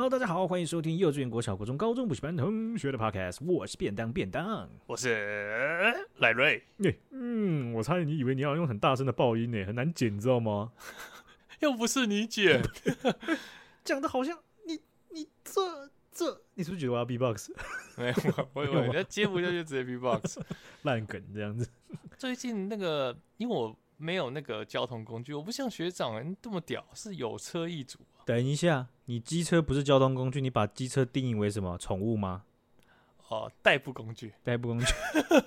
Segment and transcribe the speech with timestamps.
[0.00, 3.44] Hello，大家好，欢迎收听幼稚园、国小、国中、高中补习班同学的 Podcast。
[3.44, 6.64] 我是便当便当，我是赖瑞。
[6.78, 6.98] 欸。
[7.10, 10.72] 嗯，我差点你以为你要用很大声的爆音呢，很难剪，你知道吗？
[11.60, 12.62] 又不是你剪，
[13.84, 17.50] 讲的好像你你这这，你是不是觉得我要 B-box？
[17.98, 20.40] 没有，我以为接不下去直接 B-box，
[20.84, 21.68] 烂梗这样子。
[22.16, 27.98] 最近那个，因为我没有那个交通工具，我不像学长人这么屌，是有车一族。
[28.24, 31.76] 等一下，你机车不是交通工具，你把机车定义为什么？
[31.78, 32.44] 宠物吗？
[33.26, 34.86] 哦，代步工具， 代步工具，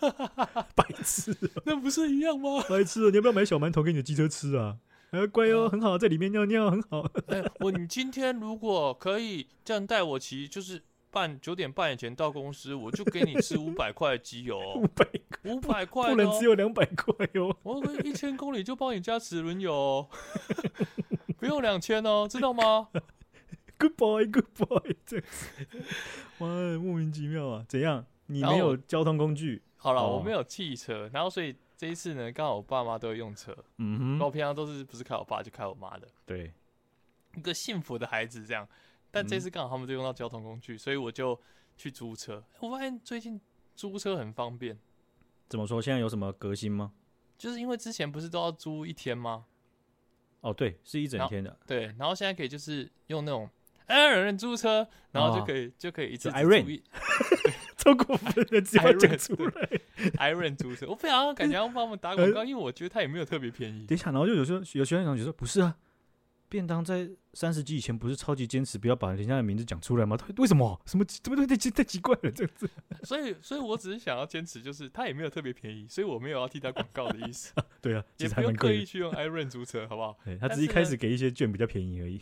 [0.75, 2.61] 白痴、喔， 那不是一样吗？
[2.67, 4.75] 白痴、喔，你要不要买小馒头给你的机车吃啊？
[5.11, 7.03] 哎，乖哦、喔，很好，在里面尿尿很好。
[7.27, 15.07] 哎、欸，我你今天如果可以这样带我骑，就是半九点半以前到公司，我就给你吃五百块机油、喔，五百
[15.43, 17.55] 五百块，不能只有两百块哟。
[17.63, 20.09] 我一千公里就帮你加齿轮油、喔。
[21.37, 22.89] 不用两千哦，知道吗
[23.77, 25.17] ？Good boy，Good boy，这
[26.39, 27.65] 哇，莫名其妙啊！
[27.67, 28.05] 怎样？
[28.27, 29.61] 你没有交通工具？
[29.75, 33.55] 好了，我没有汽车，然后所以这一次呢，刚好我爸妈都会用车。
[33.77, 36.07] 嗯哼，我平常都是不是开我爸就开我妈的。
[36.25, 36.53] 对，
[37.35, 38.67] 一个幸福的孩子这样。
[39.11, 41.39] 但这次刚好他们就用到交通工具，所以我就
[41.77, 42.43] 去租车。
[42.61, 43.39] 我发现最近
[43.75, 44.79] 租车很方便。
[45.49, 45.81] 怎么说？
[45.81, 46.93] 现在有什么革新吗？
[47.37, 49.45] 就是因为之前不是都要租一天吗？
[50.41, 51.59] 哦，对，是一整天的。
[51.67, 53.49] 对，然后现在可以就是用那种
[53.93, 56.81] Iron 租车，然后就可以、哦、就可以一次租 Iron
[57.77, 59.69] 超过分的，只要讲出来
[60.31, 63.85] Iron 租车，我不想感觉要帮我们打广告，呃、因为我觉得他也没有特别便宜。
[63.85, 65.75] 等一下，然后就有时候有学生讲就说不是啊。
[66.49, 70.15] 便当在三十集以前不是超级坚持不要把人家的名字讲出来吗？
[70.15, 70.79] 他为什么？
[70.85, 71.03] 什么？
[71.03, 72.29] 怎么太奇太奇怪了？
[72.29, 72.69] 这样子。
[73.01, 77.51] 所以，所以我只是想要坚持，就是他也没有特别便宜，所以我没有要替他广告的意思。
[77.81, 80.15] 对啊，也不用刻意去用 iRent 租车，好不好？
[80.39, 82.21] 他只是一开始给一些券比较便宜而已。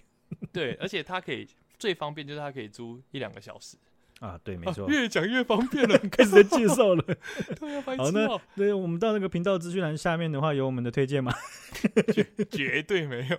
[0.53, 1.46] 对，而且他可以
[1.81, 3.75] 最方便就是它可以租一两个小时。
[4.19, 7.03] 啊，对，没错，越讲越方便了， 开始在介绍了。
[7.59, 11.34] 对啊，好，那对，我们到那个频道资讯栏下面的话，有我们的推荐吗？
[12.14, 13.38] 绝绝对没有。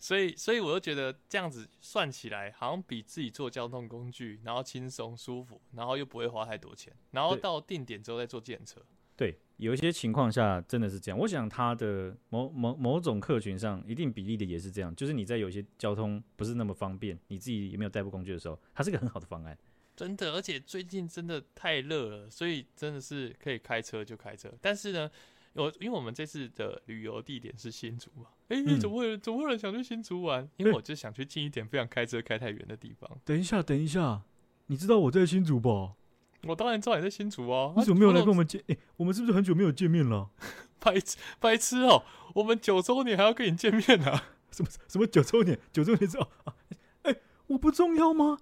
[0.00, 8.80] 所以，所以我就觉得这样子算起来，好像比自己坐交通工具，然后轻松舒服，然后又不会花太多钱，然后到定点之后再坐计程车。
[9.16, 11.18] 对，有一些情况下真的是这样。
[11.18, 14.94] 我想他的某某某种客群上，一定比例的也是这样。
[14.96, 19.56] 就是你在有些交通不是那么方便，你自己也没有代步工具的时候，它是个很好的方案。
[19.96, 24.52] 真的，而且最近真的太热了，所以真的是可以开车就开车。
[24.60, 25.08] 但是呢，
[25.52, 30.48] 我因为我们这次的旅游地点是新竹嘛，哎、欸，怎么会怎么会有人想去新竹玩？
[30.56, 33.08] 因为我就想去近一点，不想开车开太远的地方。
[33.24, 34.22] 等一下，等一下，
[34.66, 35.94] 你知道我在新竹吧？
[36.46, 37.72] 我当然知道你在新竹啊！
[37.76, 38.60] 你怎么没有来跟我们见？
[38.68, 40.30] 哎、欸，我们是不是很久没有见面了？
[40.78, 42.02] 白痴白痴哦！
[42.34, 44.24] 我们九周年还要跟你见面呢、啊？
[44.50, 45.58] 什么什么九周年？
[45.72, 46.54] 九周年之后啊？
[47.02, 48.38] 哎、欸，我不重要吗？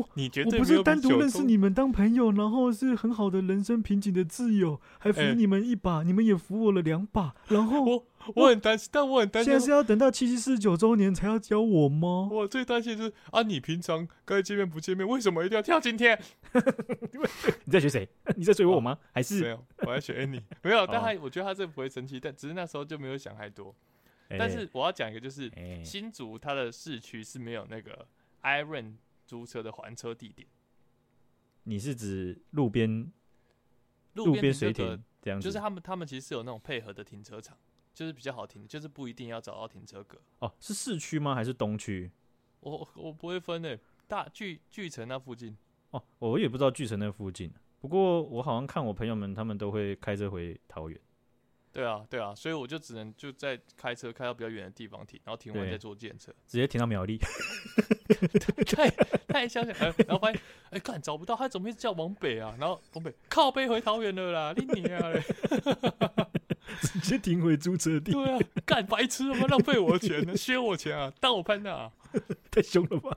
[0.00, 12.28] 我你觉得我不是单独认识你们当朋友，然后是很好的人生瓶颈的挚友，还扶你们一把，欸、你们也扶我了两把，然后我我很担心，但我很担心，现在是要等到七七四十九周年才要教我吗？
[12.30, 16.18] 我最担心是啊，你平常该见面不见面，为什么一定要跳今天？
[17.64, 18.08] 你在学谁？
[18.36, 18.92] 你在追我吗？
[18.92, 19.64] 哦、还是没有？
[19.78, 20.86] 我在学 Annie， 没有。
[20.86, 23.74] 但他我觉得他这不会生气，但只是那时候就没有想太多。
[24.30, 28.06] 欸、但是我要讲一个，就是、欸、新竹它的市区是没有那个
[28.42, 28.92] Iron
[29.30, 30.48] 租车的还车地点。
[31.62, 33.12] 你是指路边
[34.14, 37.56] 路边水停这样子，就是他们他们其实是有那种配合的停车场，
[37.94, 40.20] 就是比较好停，就是不一定要找到停车格。
[40.40, 41.32] 哦，是市区吗？
[41.32, 42.10] 还是东区？
[42.58, 45.56] 我我不会分诶，大巨巨城那附近。
[45.90, 47.52] 哦，我也不知道巨城那附近。
[47.78, 51.00] 不过我好像看我朋友们，他们都会开车回桃园。
[51.72, 57.16] 对啊，对啊，所以我就只能就在开车开到比较远的地方停，然后停完再坐电车，直接停到苗栗。
[58.66, 58.90] 太
[59.28, 60.40] 太想想，然后发现
[60.70, 62.54] 哎，干、欸、找不到，他怎么会叫往北啊？
[62.58, 65.22] 然后往北靠背回桃园了啦，你娘嘞！
[66.80, 68.12] 直接停回租车地。
[68.12, 69.46] 对啊，干白痴他妈？
[69.48, 70.36] 浪费我的钱呢？
[70.36, 71.12] 削我钱啊？
[71.20, 71.92] 当我潘娜啊？
[72.50, 73.16] 太凶了吧！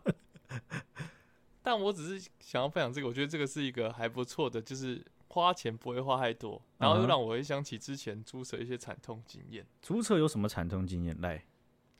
[1.61, 5.03] 但我只是想要分享这个，我觉得这个是一个还不错的，就是。
[5.29, 9.65] 花钱不会花太多，然后又让我回想起之前租车一些惨痛经验。
[9.81, 11.19] 租车有什么惨痛经验？
[11.21, 11.43] 来，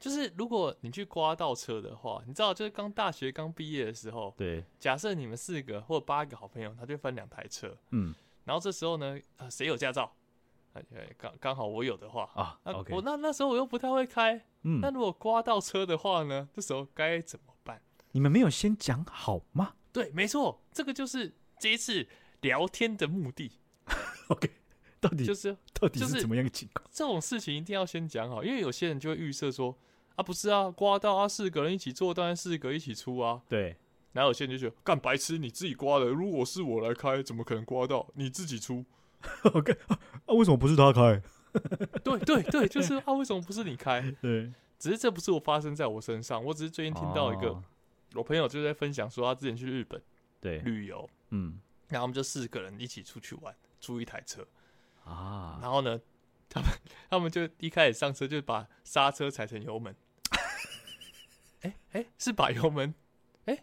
[0.04, 8.14] 就是如果你去刮到车的话，你知道，就是刚大学刚毕业的时候，对，假设你们四个或八个好朋友，他就分两台车，嗯，
[8.44, 10.14] 然后这时候呢，啊，谁有驾照？
[11.16, 17.80] 刚刚好我有的话啊，那 okay 我那那时候我又不太会开，嗯，那如果刮到车的话呢，这时候该怎么办？
[18.12, 19.74] 你们没有先讲好吗？
[19.92, 22.06] 对，没错，这个就是这一次。
[22.44, 23.50] 聊天的目的，
[24.28, 24.50] OK，
[25.00, 26.86] 到底就是到底是怎么样的情况？
[26.92, 29.74] 这种事情一定要先讲好，因为有些人就会预设说，
[30.16, 33.42] 啊，不是啊，刮到啊，四个人一起做，当然四个一起出啊。
[33.48, 33.76] 对，
[34.12, 38.06] 然后有些人就觉得干白痴，你自己刮的，如果是我来开，怎么可能刮到？
[38.14, 38.84] 你自己出。
[39.54, 41.22] OK，啊，为什么不是他开？
[42.02, 44.00] 对对对，就是啊，为什么不是你开？
[44.20, 47.62] 对，只是这不是我发生在我身上，我只是最近听到一个，哦、
[48.14, 50.00] 我朋友就在分享说，他之前去日本
[50.40, 51.58] 对旅游，嗯，
[51.88, 54.46] 然后我们就四个人一起出去玩，租一台车
[55.04, 55.98] 啊，然后呢，
[56.48, 56.68] 他们
[57.08, 59.94] 他们就一开始上车就把刹车踩成油门，
[61.94, 62.94] 哎是把油门。
[63.46, 63.58] 哎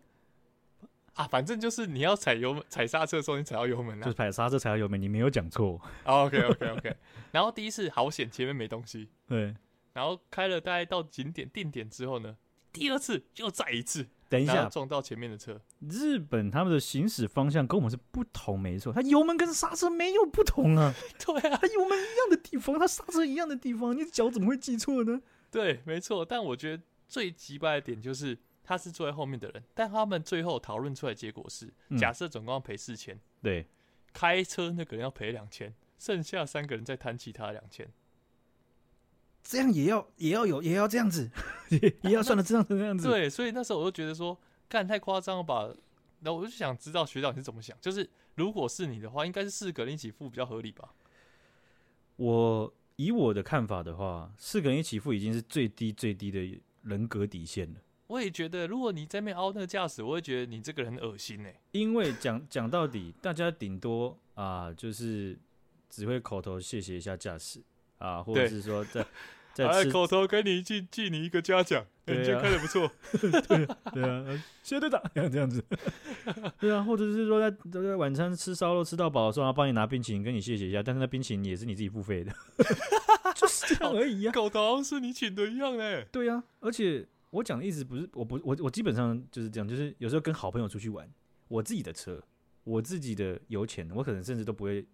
[1.14, 4.06] 啊，反正就是你要踩油门、踩刹车的时候，你踩到油门了、啊。
[4.06, 5.80] 就是踩刹车踩到油门，你没有讲错。
[6.06, 6.96] Oh, OK OK OK。
[7.32, 9.08] 然后第一次好险，前面没东西。
[9.28, 9.56] 对。
[9.94, 12.38] 然后开了大概到景点定点之后呢，
[12.72, 15.60] 第二次又再一次，等一下撞到前面的车。
[15.82, 20.94] 日本他们的行驶方向跟我们是不同，没错，它油门跟刹车没有不同啊。
[21.20, 25.22] 对啊，它油门一样的地方，它刹车一样的地方，你脚怎么会记错呢？
[25.52, 26.24] 对，没错。
[26.24, 26.82] 但我觉得
[27.12, 28.38] 最奇怪的点就是。
[28.64, 33.66] 他是坐在后面的人，但他们最后讨论出来结果是，嗯、假设总共要赔四千，对，
[34.14, 37.90] 开车那个人要赔两千，剩下三个人再摊其他两千，
[39.44, 41.32] 这样也要也要有也要这样子，
[41.70, 43.10] 也也要算得这样这样子。
[43.10, 45.74] 对，所以那时候我就觉得说，干太夸张了吧？
[46.20, 50.94] 那我就想知道学长你是怎么想，就是如果是你的话，应该是四个人一起付比较合理吧？
[52.18, 57.80] 我以我的看法的话，四个人一起付已经是最低最低的人格底线了。
[58.08, 61.62] 我也觉得，如果你在那边凹那个驾驶，我会觉得你这个人很恶心哎。
[61.72, 65.40] 因为讲 讲到底，大家顶多啊，就是
[65.90, 67.62] 只会口头谢谢一下驾驶
[68.00, 69.06] 啊，或者是说在
[69.54, 72.92] 在口头给你记记你一个嘉奖，你今天开的不错，
[73.48, 75.64] 对对啊，谢队长这样子，
[76.60, 82.32] 对啊，或者是说在在晚餐吃烧肉吃到饱的时候，然后帮你拿冰淇淋跟你谢谢一下，但是那冰淇淋也是你自己付费的，
[83.36, 86.06] 就是这样而已啊，口头好像是你请的一样哎。
[86.12, 87.08] 对啊，而且。
[87.32, 91.10] 我讲的意思不是，我不，我我基本上就是这样，就是有时候跟好朋友出去玩，
[91.48, 92.22] 我自己的车，
[92.66, 94.86] 我自己的油钱，我可能甚至都不会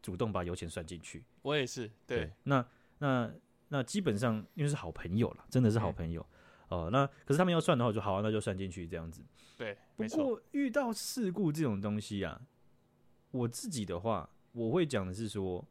[0.00, 1.22] 主动把油钱算进去。
[1.42, 2.20] 我也是，对。
[2.20, 2.66] 对那
[3.00, 3.30] 那
[3.68, 6.26] 那基本上因为是好朋友了，真的是好朋友
[6.74, 6.90] 哦。
[6.90, 9.22] 那可是他们要算的话，就好、啊，那就算进去这样子。
[9.56, 12.40] 对，不过遇到事故这种东西啊，
[13.30, 15.64] 我自己的话，我会讲的是说，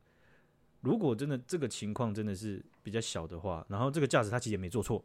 [0.81, 5.03] 如果真的这个情况真的是比较小的话，然后这个驾驶他其实也没做错。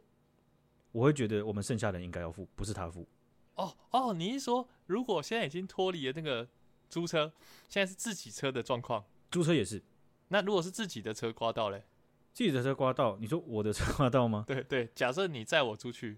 [0.91, 3.07] 我会觉得我们剩下的人应该要付，不是他付。
[3.55, 6.47] 哦哦，你是说如果现在已经脱离了那个
[6.89, 7.31] 租车，
[7.67, 9.03] 现在是自己车的状况？
[9.29, 9.83] 租车也是。
[10.29, 11.83] 那如果是自己的车刮到嘞？
[12.39, 14.45] 自己的车刮到，你说我的车刮到吗？
[14.47, 16.17] 对对，假设你载我出去，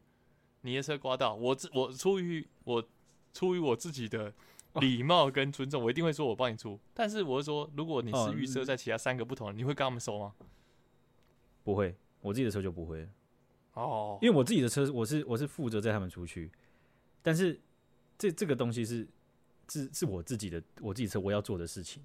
[0.61, 2.87] 你的车刮到，我自我出于我
[3.33, 4.31] 出于我自己的
[4.75, 6.79] 礼貌跟尊重，哦、我一定会说我帮你出。
[6.93, 10.35] 但是我是说，如果你是预设在其他三个不同你会跟他们收吗？
[11.63, 13.09] 不会，我自己的车就不会。
[13.73, 16.51] 哦，因为我自己的车，我是我是负责载他们出去，
[17.23, 17.59] 但是
[18.19, 19.07] 这这个东西是
[19.69, 22.03] 是是我自己的我自己车我要做的事情。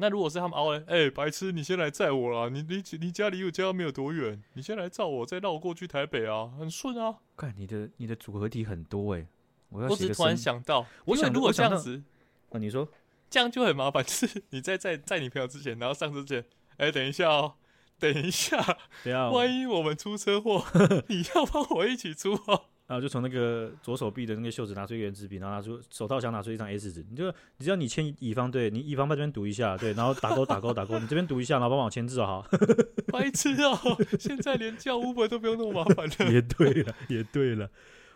[0.00, 2.48] 那如果是他们凹嘞，哎、欸，白痴，你先来载我啦！
[2.48, 7.18] 你你你家离我家没有多远，你先来载我，再绕过去台北啊，很顺啊。
[7.36, 9.26] 看你的你的组合体很多哎、欸，
[9.68, 12.02] 我要我只突然想到，我想如果这样子，
[12.50, 12.88] 啊，你说
[13.28, 16.40] 这样就很麻烦，就是你在在在你朋友之前，然后上车之前，
[16.78, 17.54] 哎、欸，等一下哦。
[18.00, 18.56] 等一下，
[19.04, 20.64] 等下，万一我们出车祸，
[21.08, 22.69] 你要帮我一起出哦。
[22.90, 27.24] 然后就从那个左手臂的那个袖子拿出一个原子笔，然后拿出手套箱拿出一张 S 纸，你就
[27.56, 32.44] 你只要你签乙方，对你乙方在这边读一下，对，然后打勾打勾打勾，你这边读一下，然后帮我签字好。
[33.12, 33.78] 白痴哦，
[34.18, 36.32] 现在连叫 Uber 都不用那么麻烦了。
[36.32, 37.70] 也对了，也对了。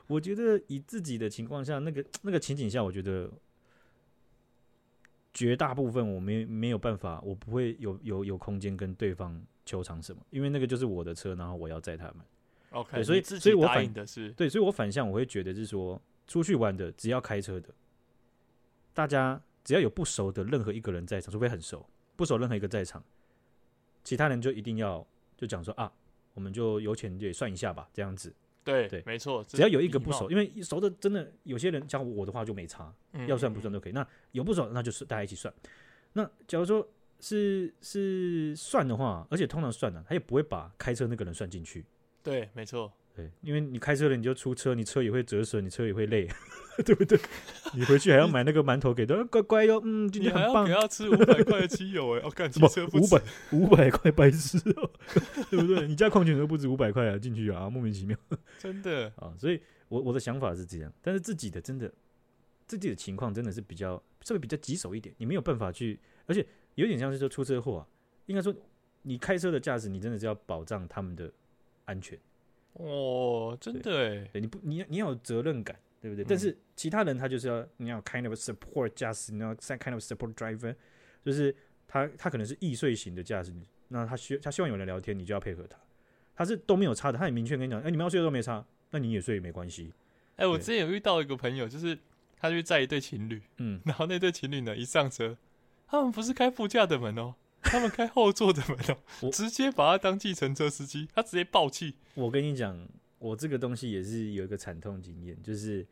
[0.09, 3.31] 我觉得以自己的情况下，那个那个情景下，我觉得
[5.33, 9.41] 绝大部分我没没有办法，我不会有有有空间跟对方。
[9.67, 10.21] 求偿什么？
[10.29, 12.17] 因为那个就是我的车，然后我要载他们。
[12.75, 17.69] OK，所以所以我反的是对，所以我反向我会觉得是说，出去玩的只要开车的，
[18.93, 23.03] 大家只要有不熟的任何一个人在场，除非很熟，不熟任何一个在场，
[24.03, 25.91] 其他人就一定要就讲说啊，
[26.35, 28.35] 我们就油钱也算一下吧，这样子。
[28.65, 33.93] 对对，没错，只要有一个不熟，因为熟的真的有些人像我的话就没差，嗯、要算不算都可以。
[33.93, 35.53] 那有不熟，那就是大家一起算。
[36.13, 36.87] 那假如说。
[37.21, 41.83] 是是算的话，而且通常算的，他也不会把开车那个人算进去。
[42.25, 42.93] 对，没错。
[43.15, 46.29] 对，因为你开车了，你就出车，你车也会折损，你车也会累，
[46.85, 47.17] 对不对？
[47.75, 50.65] 你回去还要买那个馒头给他，乖乖哟，嗯，今天很棒。
[50.65, 52.69] 你还要给他吃五百块的汽油哎，哦， 干什么？
[52.95, 54.91] 五百五百块白痴哦，
[55.49, 55.87] 对不对？
[55.87, 58.19] 你家矿泉水不止五百块啊，进去啊，莫名其妙。
[58.59, 61.93] 真的啊，所以我我的想法是这样，但是自己的真的
[62.67, 66.45] 自己的情况真的是比较稍微比较棘手一点，你没有办法去，而且。
[66.77, 67.87] 有点像是说出车祸啊，
[68.27, 68.53] 应该说
[69.03, 71.33] 你开车的驾驶，你真的是要保障他们的
[71.85, 72.19] 安全。
[72.75, 76.25] 哦，真的哎，对，你不，你你要有责任感，对不对？
[76.25, 80.75] 嗯、但是其他人他就是要你要 kind of support 驾驶，你要 kind of support driver，
[81.25, 81.55] 就是
[81.87, 83.55] 他他可能是易碎型的驾驶，
[83.89, 85.79] 那他需他希望有人聊天，你就要配合他。
[86.35, 89.93] 他是都没有差的，他很明确跟你讲，哎、欸，你们要睡都没差，那你也睡也没关系。
[90.35, 91.97] 哎、欸，我之前有遇到一个朋友，就是
[92.37, 95.39] 他去载一对情侣，嗯，然后那对情侣呢一上车，
[95.87, 97.37] 他们不是开副驾的门哦。
[97.65, 101.95] 他们开后座的门哦， 我直接把他当计程车司机，他直接爆气。
[102.15, 105.87] 我跟你讲，我这个东西也是有一个惨痛经验，就是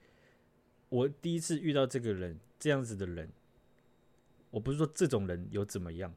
[0.88, 3.28] 我第一次遇到这个人这样子的人，
[4.50, 6.14] 我不是说这种人有怎么样，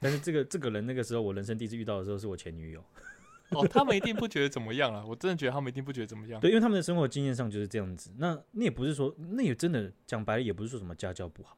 [0.00, 2.82] 但是这个这个人那个时候我人生第一次遇到的时候是我前女友。
[3.50, 5.04] 哦，他们一定不觉得怎么样啊！
[5.06, 6.40] 我真的觉得他们一定不觉得怎么样。
[6.40, 8.10] 对，因为他们的生活经验上就是这样子。
[8.16, 11.56] 那那也不是说，那也真的讲白了，也不是说什么家教不好。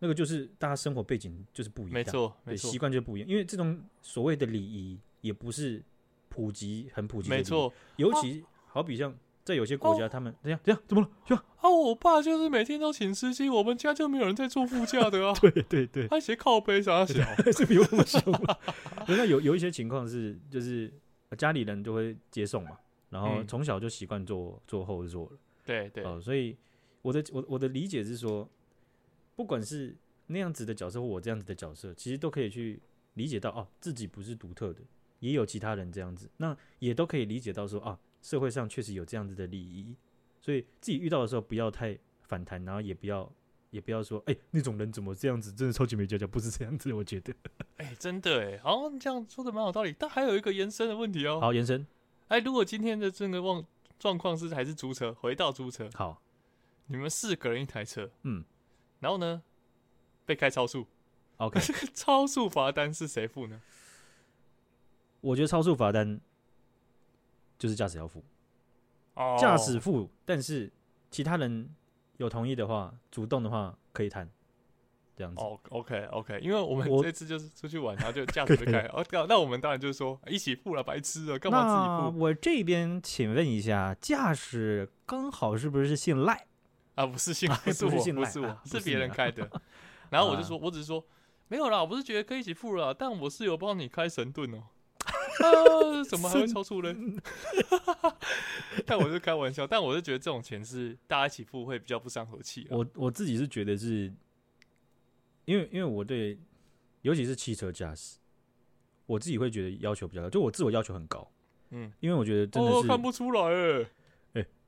[0.00, 3.28] 那个就是大家生活背景就是不一样，没错，对，习惯就不一样。
[3.28, 5.82] 因为这种所谓的礼仪也不是
[6.28, 7.72] 普及很普及的，没错。
[7.96, 9.12] 尤其好比像
[9.44, 11.36] 在有些国家，他们这样这样怎么了？
[11.56, 15.34] 啊，我爸就是每天都请司机，我们家就没有人在坐副驾的啊。
[15.42, 17.14] 对对对，他斜靠背啥 小，
[17.50, 18.56] 是比我们凶啊。
[19.08, 20.92] 那有有一些情况是，就是
[21.36, 22.78] 家里人就会接送嘛，
[23.10, 25.32] 然后从小就习惯坐坐后座了。
[25.64, 26.56] 对对，哦，所以
[27.02, 28.48] 我的我我的理解是说。
[29.38, 32.82] 不管是那样子的角色，或我这样子的角色，其实都可以去
[33.14, 34.80] 理解到，哦，自己不是独特的，
[35.20, 39.94] 也有其他人这样子，那也都可以理解到说，啊，社会上确实有这样子的利益，
[40.40, 43.32] 所以自己遇到的时候不要太反弹，然后也不要
[43.70, 47.32] 也不要说，哎、欸，那种人怎么这样子，真的超级没家教，不是这样子，我觉得，
[47.78, 51.86] 哎、欸，真的哎，好，这样说的蛮有道理，但还有一个延伸的问题哦，好，延伸，
[52.26, 53.64] 哎，如果今天的这个状
[54.00, 56.20] 状况是还是租车，回到租车，好，
[56.88, 58.44] 你们四个人一台车，嗯。
[59.00, 59.42] 然后呢，
[60.26, 60.86] 被开超速
[61.36, 63.60] ，OK，这个 超速罚单是谁付呢？
[65.20, 66.20] 我觉得超速罚单
[67.58, 68.22] 就是驾驶要付，
[69.14, 70.70] 哦，驾驶付，但是
[71.10, 71.74] 其他人
[72.18, 74.28] 有同意的话，主动的话可以谈，
[75.16, 75.40] 这样子。
[75.42, 82.24] 哦，OK，OK，因为我们这次就是出去玩，然后就驾驶被开， 哦，那我们当然就是说一起付了，白痴啊，干嘛自己付？
[82.24, 86.47] 我这边请问一下，驾驶刚好是不是姓赖？
[86.98, 89.48] 啊，不是姓，不是我，不是我，是别人开的。
[90.10, 91.06] 然后我就说，我只是说，
[91.46, 94.64] 没有啦，我不是觉得可以一起付了，但我是有帮你开神盾哦。
[95.38, 96.92] 啊，怎么还会超出呢？
[98.84, 102.66] 但我是开玩笑，但我是觉得这种钱是大家一起付会比较不伤和气。
[102.68, 104.12] 我我自己是觉得是，
[105.44, 106.36] 因为因为我对，
[107.02, 108.18] 尤其是汽车驾驶，
[109.06, 111.30] 我自己会觉得要求比较高，就我自我要求很高。
[111.70, 113.54] 嗯，因为我觉得真的是看不出来哎。
[113.54, 113.86] 哎、欸，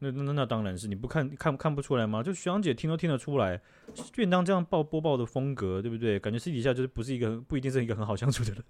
[0.03, 2.23] 那那那当然是你不看看看不出来吗？
[2.23, 3.61] 就徐阳姐听都听得出来，
[4.13, 6.19] 就当这样报播报的风格，对不对？
[6.19, 8.65] 感觉私底下就是不是一个不一定是一个很好相处的人。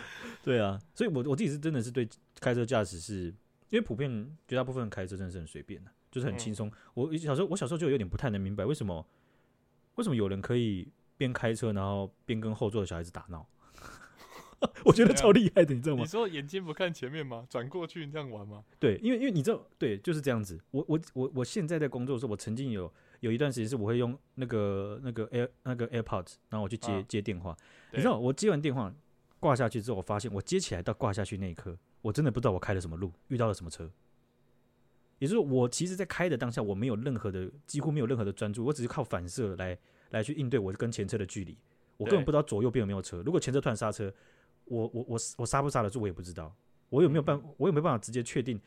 [0.44, 2.08] 对啊，所以我我自己是真的是对
[2.38, 3.24] 开车驾驶是，
[3.70, 6.68] 因为普遍绝大部分人开车真的是很随便的，就是很轻松。
[6.68, 9.04] 嗯、我小时候我小时候就有点不太能明白，为什么
[9.94, 10.86] 为什么有人可以
[11.16, 13.48] 边开车然后边跟后座的小孩子打闹？
[14.84, 16.02] 我觉得超厉害的，你知道吗？
[16.02, 17.46] 你说眼睛不看前面吗？
[17.48, 18.64] 转过去这样玩吗？
[18.78, 20.58] 对，因为因为你知道，对，就是这样子。
[20.70, 27.56] 我我我我现在在工作的时候，我曾经有有一段时间是我会用那个那个 Air 那个 AirPods，然后我去接、啊、接电话。
[27.92, 28.92] 你知道，我接完电话
[29.40, 33.90] 挂下去之后，我发现我接起来到挂下去那一刻，我真的不知道我开了什么路，遇到了什么车。
[35.18, 39.78] 也就是说，我其实，在开的当下，我没有任何的，几乎没有任何的专注，我只是靠反射来
[40.10, 41.56] 来去应对我跟前车的距离。
[41.96, 43.22] 我根本不知道左右边有没有车。
[43.24, 44.12] 如果前车突然刹车，
[44.66, 46.54] 我我我我刹不刹得住，我也不知道。
[46.88, 48.60] 我有没有办，我有没有办法直接确定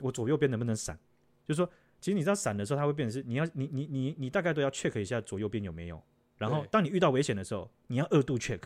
[0.00, 0.98] 我左右边能不能闪？
[1.46, 1.70] 就是说，
[2.00, 6.02] 其实你知道闪的时候，它会变成是你要你你你你大概都要 check 一下左右边有没有。
[6.36, 8.60] 然后当你遇到危险的时候，你要二度 check，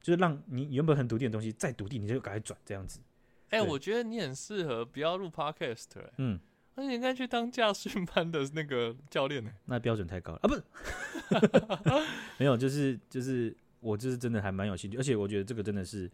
[0.00, 2.98] 就是让你原本很笃定的东西再笃定，你就赶快转这样子。
[3.50, 6.40] 哎、欸，我觉得你很适合不要录 podcast，欸、嗯，
[6.74, 9.52] 那你应该去当驾训班的那个教练呢？
[9.66, 10.48] 那标准太高了啊！
[10.48, 10.62] 不是，
[12.38, 13.56] 没有，就是就是。
[13.84, 16.10] 我就是真的还蛮有兴趣，而且我觉得这个真的是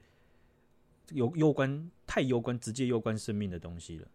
[1.11, 4.09] 有攸关太攸关直接攸关生命的东西了。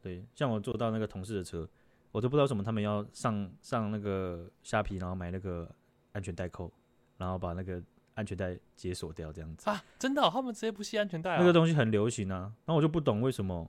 [0.00, 1.68] 对，像我坐到那个同事的车，
[2.12, 5.68] 我都不知道为什么他们要上上那个虾皮，然后买那个
[6.12, 6.72] 安全带扣，
[7.16, 7.82] 然后把那个
[8.14, 9.82] 安全带解锁掉这样子啊！
[9.98, 11.38] 真的、哦，他们直接不系安全带啊？
[11.40, 13.68] 那个东西很流行啊，然后我就不懂为什么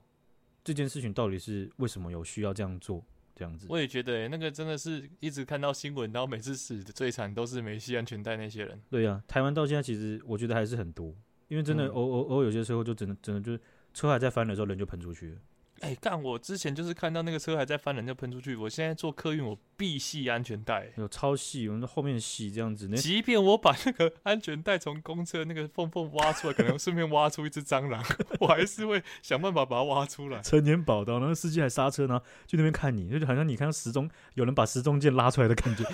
[0.62, 3.02] 这件事情到底是为什么有需要这样做。
[3.38, 8.82] 这样子，我也觉得、欸，那个真的是一直看到新闻，然后每次死的最惨都是没系安全带那些人。
[8.90, 11.14] 对呀、啊，台湾到现在其实我觉得还是很多，
[11.46, 13.60] 因为真的偶偶偶有些时候就真的真的就是
[13.94, 15.36] 车还在翻的时候人就喷出去了。
[15.80, 16.20] 哎、欸，干！
[16.20, 18.56] 我之前就是看到那个车还在翻，人家喷出去。
[18.56, 22.88] 我现在坐客运，我必系安全带，有超细，我们后面系这样子。
[22.96, 28.04] 即便我把那个安全带从公车那个缝缝挖出来，可能顺便挖出一只蟑螂，
[28.40, 30.40] 我还是会想办法把它挖出来。
[30.40, 35.84] 成年宝刀，然后司机还刹车，然后去那边看你，就好像你看到时钟，有人把时钟键拉出来的感觉。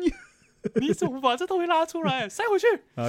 [0.00, 0.12] 你 你。
[0.80, 2.66] 你怎么把这东西拉出来 塞回去？
[2.96, 3.08] 啊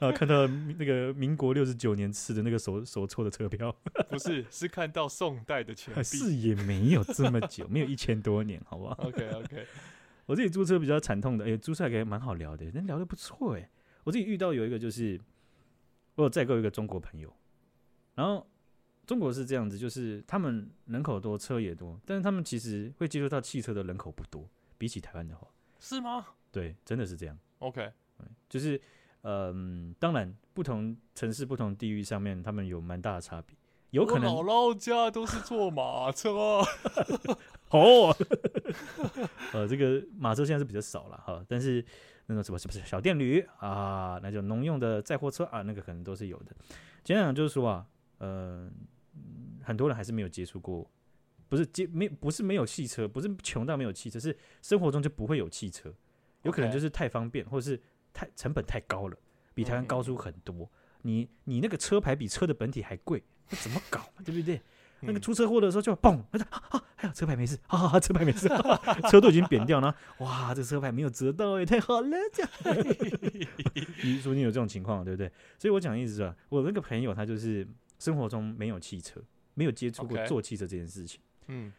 [0.00, 0.12] 啊！
[0.12, 3.74] 看到那个民国六十九年次的那个手手搓的车票，
[4.08, 9.66] 不是，是看到宋代的钱币，是也没有这么久，没有一千多年，好不好？OK OK。
[10.26, 13.68] 我自己租车比较惨痛的，哎、欸，租车还蛮好聊的，人聊的不错哎。
[14.04, 15.20] 我自己遇到有一个就是，
[16.14, 17.34] 我有载过一个中国朋友，
[18.14, 18.46] 然后
[19.06, 24.48] 中国是这样子，就是他们人口多，车也多，但是他们其实会接触到汽车的人口不多，
[24.78, 25.48] 比起台湾的话，
[25.80, 26.26] 是吗？
[26.50, 27.38] 对，真的是这样。
[27.58, 27.92] OK，
[28.48, 28.80] 就是，
[29.22, 33.56] 嗯，当然，不同城市、不同地域上面，他们有蛮大的差别。
[33.90, 36.62] 有可能我姥姥家都是坐马车。
[37.70, 38.16] 哦，
[39.52, 41.84] 呃，这个马车现在是比较少了哈，但是
[42.26, 46.54] 那种什么是不是小电驴啊，那种农用的载货车啊，那个可能都是有的。
[47.04, 47.86] 简单讲就是说啊，
[48.18, 48.70] 呃，
[49.62, 50.88] 很多人还是没有接触过，
[51.48, 55.94] 不是接没不是没有汽车，不是穷到没有汽车，是生活中就不会有汽车。
[56.42, 57.80] 有可能就是太方便，或者是
[58.12, 59.16] 太成本太高了，
[59.54, 60.64] 比台湾高出很多。
[60.64, 60.70] 嗯、
[61.02, 64.22] 你你那个车牌比车的本体还贵，那怎么搞嘛？
[64.24, 64.56] 对不对？
[65.02, 66.46] 嗯、那个出车祸的时候就嘣，他说
[66.96, 68.46] 哎、有车牌没事，哈哈哈，车牌没事，
[69.10, 69.94] 车都已经扁掉了。
[70.18, 72.50] 哇，这个车牌没有折到，也太好了，这样。
[74.04, 75.32] 你说你有这种情况，对不对？
[75.58, 77.66] 所以我讲的意思是，我那个朋友他就是
[77.98, 79.22] 生活中没有汽车，
[79.54, 81.18] 没有接触过坐汽车这件事情。
[81.46, 81.72] 嗯，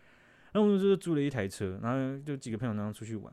[0.51, 3.32] 然后我们就租了一台车，然后就几个朋友然后出去玩。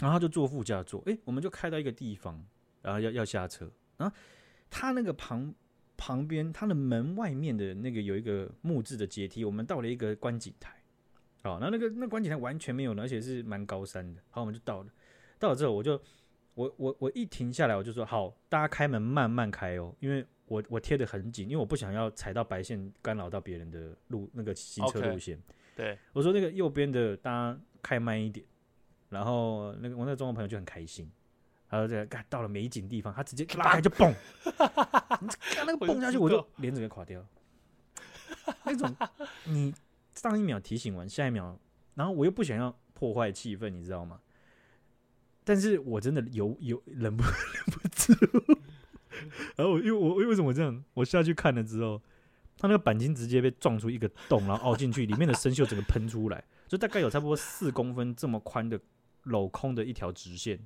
[0.00, 2.44] 然后他就坐副驾座，诶，我们就开到一个地方，
[2.82, 3.70] 然后要要下车。
[3.96, 4.14] 然后
[4.68, 5.54] 他那个旁
[5.96, 10.74] 旁边，他的门外面的那个有一个木质的阶梯，我们到了一个观景台。
[11.42, 14.20] 好，然后那个那观景台完全没有，而且是蛮高山的。
[14.30, 14.88] 好，我们就到了。
[15.38, 15.98] 到了之后，我就
[16.54, 25.38] 我我我一停下来，我就说好，大家开门慢慢开哦，因为我我贴的很紧，因为我不想要踩到白线，干扰到别人的路那个行车路线。
[25.38, 28.44] Okay, 对，我说那个右边的大家开慢一点。
[29.08, 31.10] 然后那个我那个中国朋友就很开心，
[31.68, 34.14] 然后这个到了美景地方，他直接拉开就蹦，
[35.40, 37.24] 看那个蹦下去，我就脸整个垮掉。
[38.64, 38.94] 那种
[39.44, 39.74] 你
[40.14, 41.58] 上一秒提醒完，下一秒，
[41.94, 44.20] 然后我又不想要破坏气氛，你知道吗？
[45.44, 47.32] 但是我真的有有忍不 忍
[47.66, 48.12] 不住。
[49.56, 50.84] 然后我因为我为什么这样？
[50.94, 52.02] 我下去看了之后，
[52.58, 58.78] 他那个钣金直接被撞出一个洞，然后凹进去，里面的生锈整个喷出来，就大概有差不多四公分这么宽的。
[59.26, 60.58] 镂空的一条直线，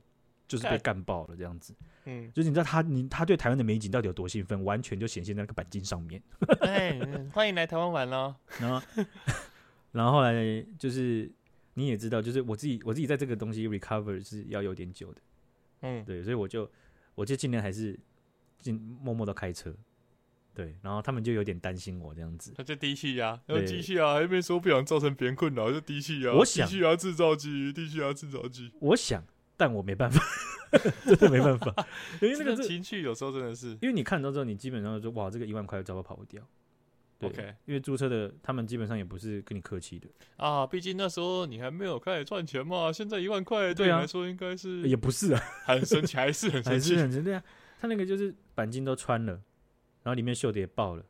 [0.47, 1.75] 就是被干爆了这样子。
[2.05, 6.23] 嗯，就是你知道他，你他对台湾的美景到底有多兴奋，完全就显现在那个板金上面。
[6.63, 6.99] 哎，
[7.33, 8.35] 欢迎来台湾玩喽。
[8.59, 8.87] 然后，
[9.93, 11.31] 然后后来就是
[11.75, 15.21] 你也知道，就是我自己我自己在这个东西 recover 是要有点久的。
[15.81, 16.71] 嗯，对，所以我就
[17.15, 17.99] 我就尽量还是
[18.59, 19.75] 尽默默的开车。
[20.55, 22.53] 对，然后他们就有点担心我这样子。
[22.57, 26.33] 他就低气压，要低气压，还没说不想造成别人困扰，就低气压。
[26.33, 28.71] 我想低气压制造机，低气压制造机。
[28.81, 29.25] 我想，
[29.57, 30.21] 但我没办法，
[31.07, 31.73] 真的没办法。
[32.21, 36.43] 因为那个情绪有时候真的是，因为你看到之后，你基本上就说哇，这个一万块早都跑不掉。
[37.23, 42.91] OK，因为注册的他们基本上也不是跟你客气的啊，毕竟那时候你还没有开始赚钱嘛。
[42.91, 47.25] 现在一万块对你来说应该是也不是啊，很神奇，还是很神奇，还是很神奇。
[47.25, 47.43] 对啊，
[47.79, 49.39] 他那个就是钣金都穿了。
[50.03, 51.05] 然后里面锈的也爆了，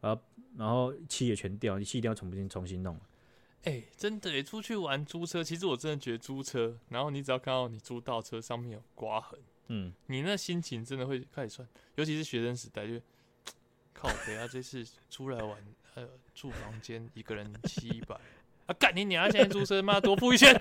[0.00, 0.22] 然后
[0.56, 2.94] 然后漆也全掉，你漆一定要重新重新弄。
[3.62, 13.00] 哎、欸，真的，出去玩租车，其实我真的觉得租车，然后你只要看到你租到车上面有刮痕，嗯，你那心情真的会开始算，尤其是学生时代，就
[13.92, 15.62] 靠北啊，这次出来玩，
[15.94, 18.18] 呃，住房间一个人七百。
[18.70, 18.72] 啊！
[18.78, 19.28] 干你娘！
[19.32, 20.54] 现在租车妈多付一千，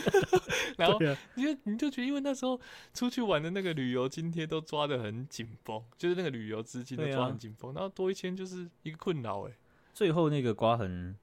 [0.76, 0.98] 然后
[1.34, 2.60] 你就你就觉得，因为那时候
[2.92, 9.52] 出去玩的那个旅游津贴都抓的很紧绷，就是那个旅游资金都抓很紧绷，然后多一千就是一个困扰哎。
[9.94, 11.16] 最后那个刮痕，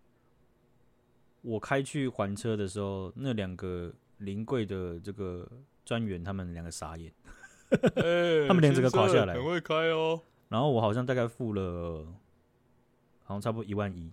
[1.41, 5.47] 我开去还车的时候，那两个临柜的这个
[5.85, 7.13] 专员他们两个傻眼，
[8.47, 10.19] 他们连这个刮下来，很会开哦。
[10.49, 12.03] 然后我好像大概付了，
[13.23, 14.11] 好像差不多一万一。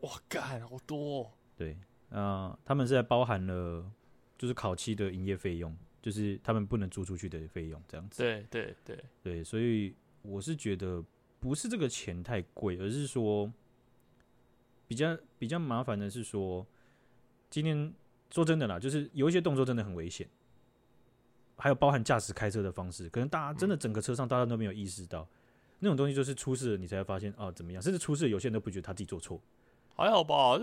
[0.00, 1.30] 哇，干好多哦。
[1.58, 1.72] 对，
[2.10, 2.16] 啊、
[2.54, 3.84] 呃，他们是在包含了
[4.38, 8.22] 就是烤漆的营业费用，就是他们不能租出去的费用，这样子。
[8.22, 9.92] 对对对对，所以
[10.22, 11.04] 我是觉得
[11.40, 13.52] 不是这个钱太贵，而是说
[14.86, 16.64] 比较比较麻烦的是说，
[17.50, 17.92] 今天
[18.30, 20.28] 说真的啦，就是有一些动作真的很危险，
[21.56, 25.28] 还有包含驾驶开车的方式，可能大家真的整个车上大家都没有意识到，嗯、
[25.80, 29.40] 那种东西就是出事了你才会发现哦怎么样，甚至出事有些人都不觉得他自己做错。
[29.96, 30.56] 还好吧，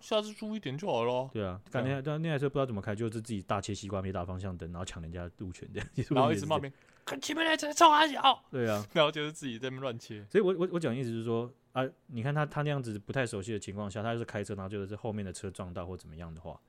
[0.00, 1.28] 下次注意点就好了。
[1.32, 8.42] 对啊，刚才那那台车不知道怎么开，就是自己大切西瓜，没打方向灯，然后抢人家路权这样，然后一直骂别人，跟前面那车冲啊小。
[8.50, 10.24] 对啊， 然后就是自己在那乱切。
[10.30, 16.60] 所以我我我讲的意思是说啊，你看他他那样子不太熟悉的情况下，他就是开车，然后就是后面的车撞到或怎么样的话，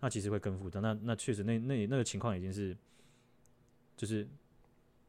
[0.00, 0.80] 那其实会更复杂。
[0.80, 2.76] 那那确实那那那个情况已经是，
[3.96, 4.28] 就是。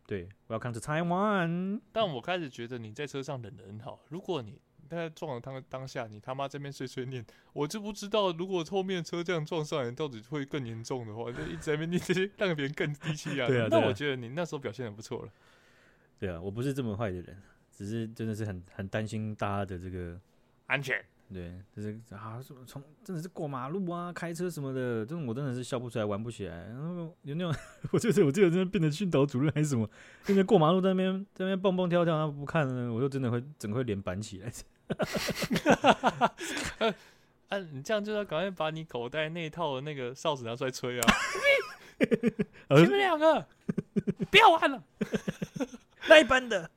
[0.07, 1.79] 对，Welcome to Taiwan。
[1.93, 4.01] 但我开始觉得你在车上忍得很好。
[4.09, 4.59] 如果你
[4.97, 13.47] 在撞了当当下，你他妈这边碎碎念，我就不知道如果后面车这样撞上来，到底会更严重的话，就一直在那边念这些，让别人更低气压。
[13.47, 15.31] 对啊，那我觉得你那时候表现很不错了。
[16.19, 20.19] 对啊，我不是这么坏的人，只是真的是很很担心大家的这个
[20.67, 21.03] 安全。
[21.33, 26.65] 对，就是啊，从真的是过马路啊，开车什么的，这种我真的是笑不出来，玩不起来。
[26.67, 27.55] 然后有那种，
[27.93, 29.89] 我就是我记得真的变成训导主任还是什么，
[30.27, 34.51] 那边过马路在那边在那边蹦蹦跳跳，他不看呢，我就真的会整个脸板起来。
[37.49, 41.13] 啊，你这样就要赶快把你口袋那一套的那个哨子拿出来吹啊！
[42.69, 43.45] 你们两个
[44.29, 44.83] 不要玩了，
[46.07, 46.69] 那一班的。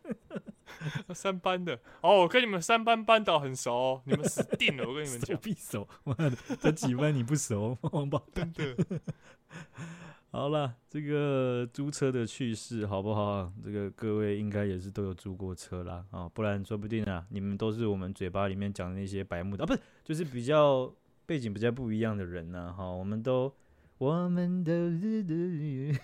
[1.15, 4.87] 三班的哦，我跟你们三班班导很熟，哦，你们死定了！
[4.87, 8.77] 我跟你们讲， 必熟，妈的，这几班你不熟，王八蛋的。
[10.35, 13.53] 好了，这个租车的趣事好不好？
[13.63, 20.93] 这个各位应该也是都有租过车啦啊，不然说不定啊，你们都是我们嘴巴里面讲的那些白目的啊，不是，就是比较
[21.25, 22.75] 背景比较不一样的人呢。
[22.77, 23.55] 哈，我们都，
[23.97, 25.97] 我们都是。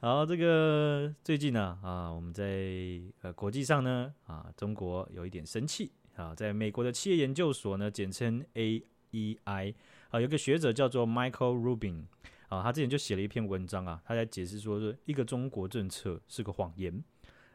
[0.00, 9.74] 好，这个最近呢，啊，我们在呃国际上呢，啊，中国有一点生气啊，在美国的企业研究所呢，简称 AEI，
[10.14, 12.04] 啊，有个学者叫做 Michael Rubin，
[12.48, 17.02] 啊，他之前就写了一篇文章啊，他在解释说，是一个中国政策是个谎言，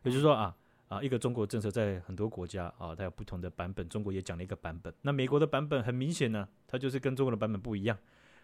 [0.03, 0.53] 也就是说啊，
[0.89, 7.97] 啊，一个中国政策在很多国家啊，它有不同的版本，中国也讲了一个版本，那美国的版本很明显呢，它就是跟中国的版本不一样。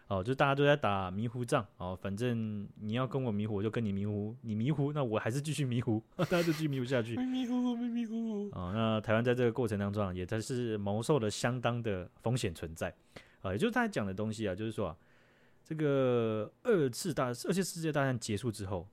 [0.08, 7.16] 哦，就大家都在打迷糊仗哦，反正你要跟我迷糊，我就跟你迷糊，你迷糊，那我还是继续迷糊， 大家就继续迷糊下去。
[7.16, 8.48] 迷糊，迷糊。
[8.52, 12.94] 哦，那台湾在这个过程当中啊，也它是蒙受了相当的风险存在
[13.46, 14.96] 啊，也就是他讲的东西啊，就是说啊，
[15.64, 18.88] 这个二次大二次世界大战结束之后，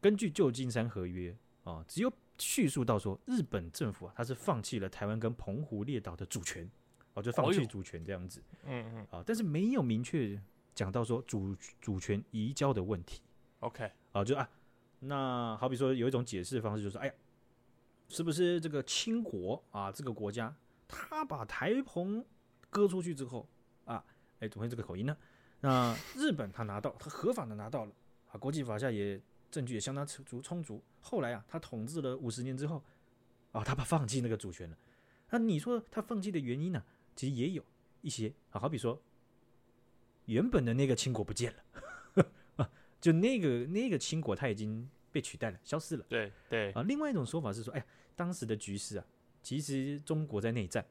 [0.00, 6.70] 根据旧金山合约啊，只有叙述到说日本政府啊，他是放弃了台湾跟澎湖列岛的主权，
[7.14, 8.42] 哦，就放弃主权这样子。
[8.64, 9.06] 嗯嗯。
[9.10, 10.40] 啊，但是没有明确。
[10.74, 13.22] 讲到说主主权移交的问题
[13.60, 14.50] ，OK，啊，就啊，
[14.98, 17.14] 那好比说有一种解释方式就是，哎呀，
[18.08, 20.52] 是不是这个清国啊这个国家，
[20.88, 22.26] 他把台澎
[22.70, 23.48] 割出去之后
[23.84, 24.04] 啊，
[24.40, 25.16] 哎，怎么会这个口音呢？
[25.60, 27.92] 那日本他拿到，他合法的拿到了
[28.30, 29.20] 啊，国际法下也
[29.50, 30.82] 证据也相当足充足。
[31.00, 32.82] 后来啊，他统治了五十年之后，
[33.52, 34.76] 啊，他把放弃那个主权了。
[35.30, 36.82] 那你说他放弃的原因呢？
[37.16, 37.64] 其实也有
[38.02, 39.00] 一些啊，好比说。
[40.26, 46.06] 原本的那个清国不见了， 啊，就那个那个清国，他已经被取代了，消失了。
[46.08, 47.84] 对对啊，另外一种说法是说，哎呀，
[48.16, 49.04] 当时的局势啊，
[49.42, 50.82] 其实中国在内战，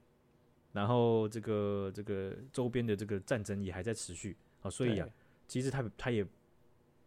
[0.73, 5.07] 然后这个这个周边的这个战争也还在持续啊，所以啊，
[5.47, 6.25] 其实他他也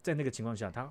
[0.01, 0.91] 在那个情况下，他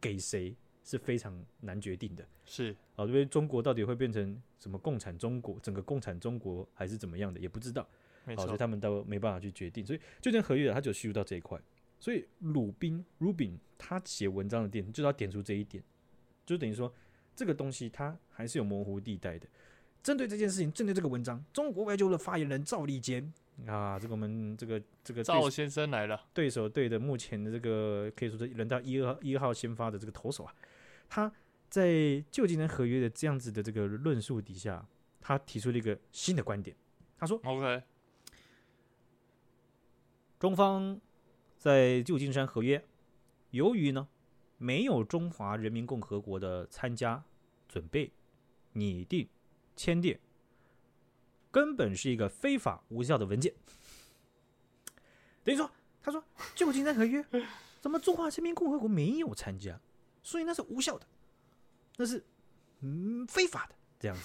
[0.00, 2.26] 给谁是非常难决定的。
[2.46, 7.86] 是啊，因为中国到底会变成什么共产中国，整个共产中国还是怎么样的，也不知道。
[8.34, 11.60] 好，所以他们都没办法去决定，所以就这合约他就叙述到这一块。
[12.00, 15.84] 所以鲁宾 Rubin 他写文章的点就是要点出这一点，
[16.44, 16.92] 就等于说
[17.34, 19.46] 这个东西它还是有模糊地带的。
[20.06, 23.32] 针对这件事情，针对这个文章，中国外交的发言人赵立坚。
[23.66, 30.54] 啊，这个我们这个这个赵先生来了，对手队的目前的这个可以说是轮到一二一号先发的这个投手啊，
[31.08, 31.32] 他
[31.68, 34.86] 在旧金山合约的这样子的这个论述底下，
[35.20, 36.76] 他提出了一个新的观点，
[37.18, 37.82] 他说：“OK。”
[40.38, 41.00] 中方
[41.58, 42.80] 在旧金山合约，
[43.50, 44.06] 由于呢
[44.56, 47.24] 没有中华人民共和国的参加、
[47.66, 48.12] 准备、
[48.74, 49.28] 拟定、
[49.76, 50.18] 签订，
[51.50, 53.54] 根本是一个非法无效的文件。
[55.44, 55.70] 等于说，
[56.02, 57.24] 他说旧金山合约，
[57.80, 59.78] 怎么中华人民共和国没有参加，
[60.22, 61.06] 所以那是无效的，
[61.96, 62.24] 那是
[62.80, 64.22] 嗯非法的这样子，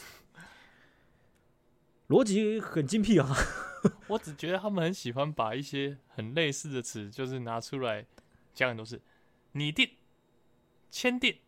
[2.07, 3.29] 逻辑很精辟啊。
[4.07, 8.05] 我只觉得他们很喜欢把一些很类似的词，就是拿出来
[8.53, 9.01] 讲很多次，
[9.53, 9.89] 拟定、
[10.89, 11.39] 签订、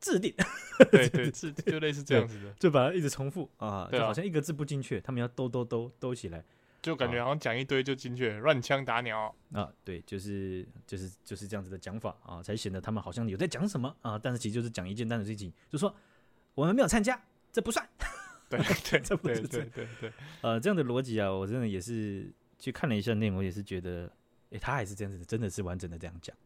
[0.00, 0.34] 制定，
[0.90, 6.44] 对对，制就类似这样子的，就把它一直重复啊，就好像一个字不精确，他们要兜兜兜兜起来，
[6.82, 9.34] 就感觉好像讲一堆就精确，乱枪打鸟。
[9.52, 15.94] 啊，对，就是就是就是这样子的讲法啊，才显得他们好像有在讲什么啊，但是其实就是讲一件单的事情，就说
[16.54, 17.20] 我们没有参加，
[17.52, 17.88] 这不算。
[18.48, 24.08] 对 对，这不对是对对对，呃，这样的逻辑啊，我真的也是去看了一下内容，也是觉得，
[24.50, 26.36] 诶，他还是这样子，真的是完整的这样讲。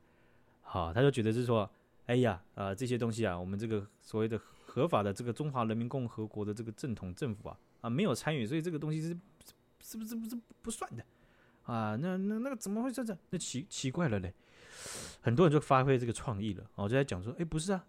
[0.62, 1.70] 好，他就觉得是说，
[2.10, 9.16] 哎呀，啊、呃，这些东西啊，我们这个所谓的合法的这个中华人民共和国的这个正统政府啊，啊，没有参与，所以这个东西是
[9.80, 11.04] 是不是不是不算的
[11.62, 11.94] 啊？
[11.94, 13.16] 那那那个怎么会这样？
[13.30, 14.34] 那奇奇怪了嘞，
[15.20, 17.84] 很多人就发挥这个创意了，哦，就在讲说，哎，不是啊。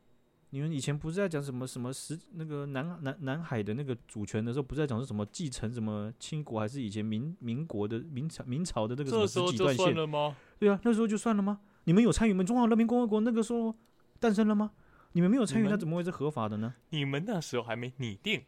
[0.53, 10.09] 你们以前不是在讲什么什么十那个南南南海的那个主权的时候，不是在讲是什么继承什么清国还是以前民民国的明朝明朝的这个什么十几段线？
[10.09, 10.35] 吗？
[10.59, 11.61] 对啊，那时候就算了吗？
[11.85, 12.43] 你们有参与吗？
[12.43, 13.73] 中华人民共和国那个时候
[14.21, 14.71] 诞生了吗？
[15.13, 16.73] 你们没有参与，那怎么会是合法的呢？
[16.91, 18.41] 你们那时候还没拟定、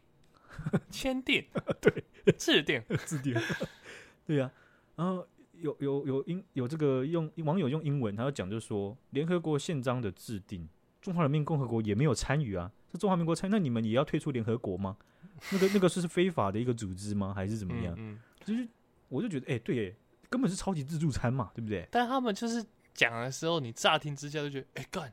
[0.88, 1.44] 签订、
[1.80, 3.34] 对制定、制定，
[4.24, 4.96] 对呀、啊。
[4.96, 5.26] 然后
[5.58, 10.66] 有有有英有这个用网友用英文，他要讲就是说联合国宪章的制定。
[11.02, 14.96] 中华人民共和国也没有参与啊，是中华民国参，那你们也要退出联合国吗？
[15.52, 17.34] 那个那个是是非法的一个组织吗？
[17.34, 17.94] 还是怎么样？
[17.98, 18.66] 嗯，就是
[19.08, 19.94] 我就觉得，哎、欸，对，哎，
[20.30, 21.86] 根本是超级自助餐嘛，对不对？
[21.90, 25.12] 但他们就是讲的时候，你乍听之下就觉得，哎、欸，干，哎、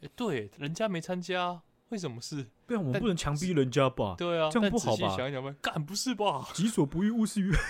[0.00, 2.46] 欸，对，人家没参加，为什么是？
[2.66, 4.14] 对啊，我们不能强逼人家吧？
[4.18, 5.16] 对啊，这样不好吧？
[5.16, 6.48] 想一想吧，干，不是吧？
[6.54, 7.60] 己所不欲，勿施于人。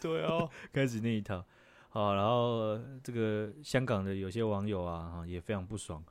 [0.00, 1.44] 对啊， 开始那一套，
[1.88, 6.02] 好，然后这个香港的有些网友啊，也非常不爽，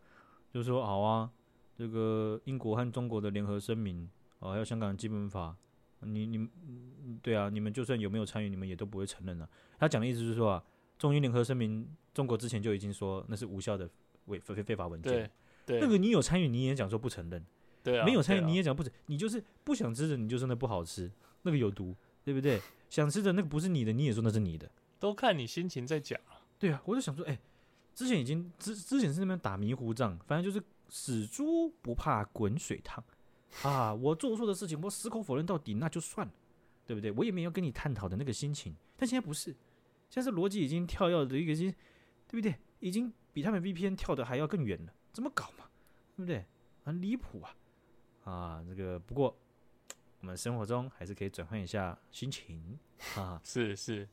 [0.52, 1.30] 就说，好啊。
[1.78, 4.10] 这个英国和中国的联合声明，
[4.40, 5.56] 哦，还有香港的基本法，
[6.00, 6.50] 你你，
[7.22, 9.48] 对啊，你们就算有没有参与，你们也都不会承认了。
[9.78, 10.64] 他讲的意思是说啊，
[10.98, 13.88] 中英联合声明，中国之前就已经说那是无效的
[14.26, 15.30] 违非非法文件。
[15.68, 17.46] 对，那个你有参与，你也讲说不承认。
[17.84, 21.12] 对啊，没有参与你也讲不承，你就是不想吃的，你就说那不好吃，
[21.44, 22.60] 那个有毒，对不对？
[22.90, 24.68] 想吃的那个不是你的，你也说那是你的，
[25.00, 26.20] 都看你心情在讲。
[26.58, 27.38] 对啊，我就想说，哎，
[27.94, 30.66] 之前已经之之前是那边打迷糊仗，反正就是。
[30.90, 33.04] 死猪不怕滚水烫
[33.64, 33.94] 啊！
[33.94, 36.32] 我做错的事情，我矢口否认到底，那就算了，
[36.86, 37.12] 对不对？
[37.12, 38.74] 我也没有跟你探讨的那个心情。
[38.96, 39.54] 但现在不是，
[40.10, 41.70] 现在是逻辑已经跳跃的一个心，
[42.26, 42.56] 对不对？
[42.80, 45.57] 已经比他们 VPN 跳的还要更远了，怎么搞嘛？
[46.18, 46.44] 对不对？
[46.84, 47.56] 很离谱啊！
[48.26, 49.38] 啊，这个不过
[50.20, 52.78] 我们生活中还是可以转换一下心情
[53.16, 53.40] 啊。
[53.44, 54.08] 是是，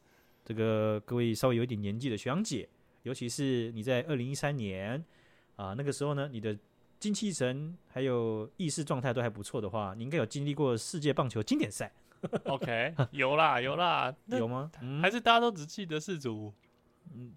[0.44, 2.68] 这个各位稍微有一点年纪的学长姐，
[3.02, 5.04] 尤其是你在二零一三年。
[5.56, 6.58] 啊，那个时候呢，你的
[6.98, 11.92] 精气神还有意识状态都还不错的话，你应该有经历过世界棒球经典赛。
[12.46, 14.68] OK，有 啦有啦，有吗？
[15.00, 16.52] 还是大家都只记得世足？
[17.14, 17.34] 嗯，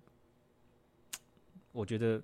[1.72, 2.20] 我觉得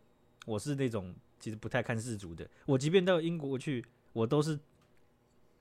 [0.48, 2.50] 我是那种其实不太看世足的。
[2.66, 4.58] 我即便到英国去，我都是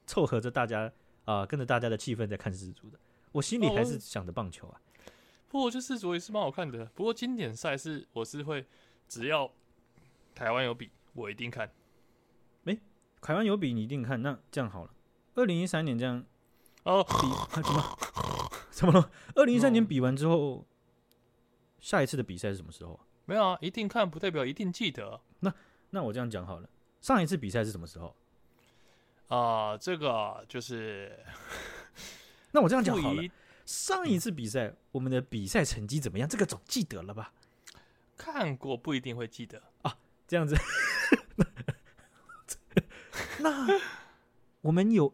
[0.07, 0.83] 凑合着大家
[1.25, 3.01] 啊、呃，跟着大家的气氛在看世足的。
[3.33, 4.79] 我心里还是想着棒球啊。
[4.79, 5.11] 哦、
[5.49, 6.85] 不过，就世足也是蛮好看的。
[6.95, 8.65] 不过经典赛是我是会
[9.09, 9.51] 只要。
[10.35, 11.71] 台湾有比，我一定看。
[12.63, 12.81] 没、欸，
[13.21, 14.23] 台湾有比，你一定看。
[14.23, 14.95] 那这样好了，
[15.35, 16.25] 二零一三年这样
[16.85, 17.99] 哦，比、啊、怎么
[18.71, 19.11] 怎么了？
[19.37, 20.65] 二零一三年比完之后，嗯、
[21.81, 22.99] 下一次的比赛是什么时候？
[23.27, 25.21] 没有啊，一定看不代表一定记得。
[25.41, 25.55] 那
[25.95, 26.69] 那我这样讲好了，
[27.03, 28.17] 上一次比赛是什么时候？
[29.29, 31.19] 啊、呃，这个就是。
[32.51, 33.23] 那我这样讲好了，
[33.67, 36.27] 上一次比赛、嗯、我们的比赛成绩怎么样？
[36.27, 37.33] 这个总记得了吧？
[38.17, 39.97] 看过不一定会记得啊。
[40.27, 40.57] 这样子，
[43.41, 43.69] 那
[44.63, 45.13] 我们有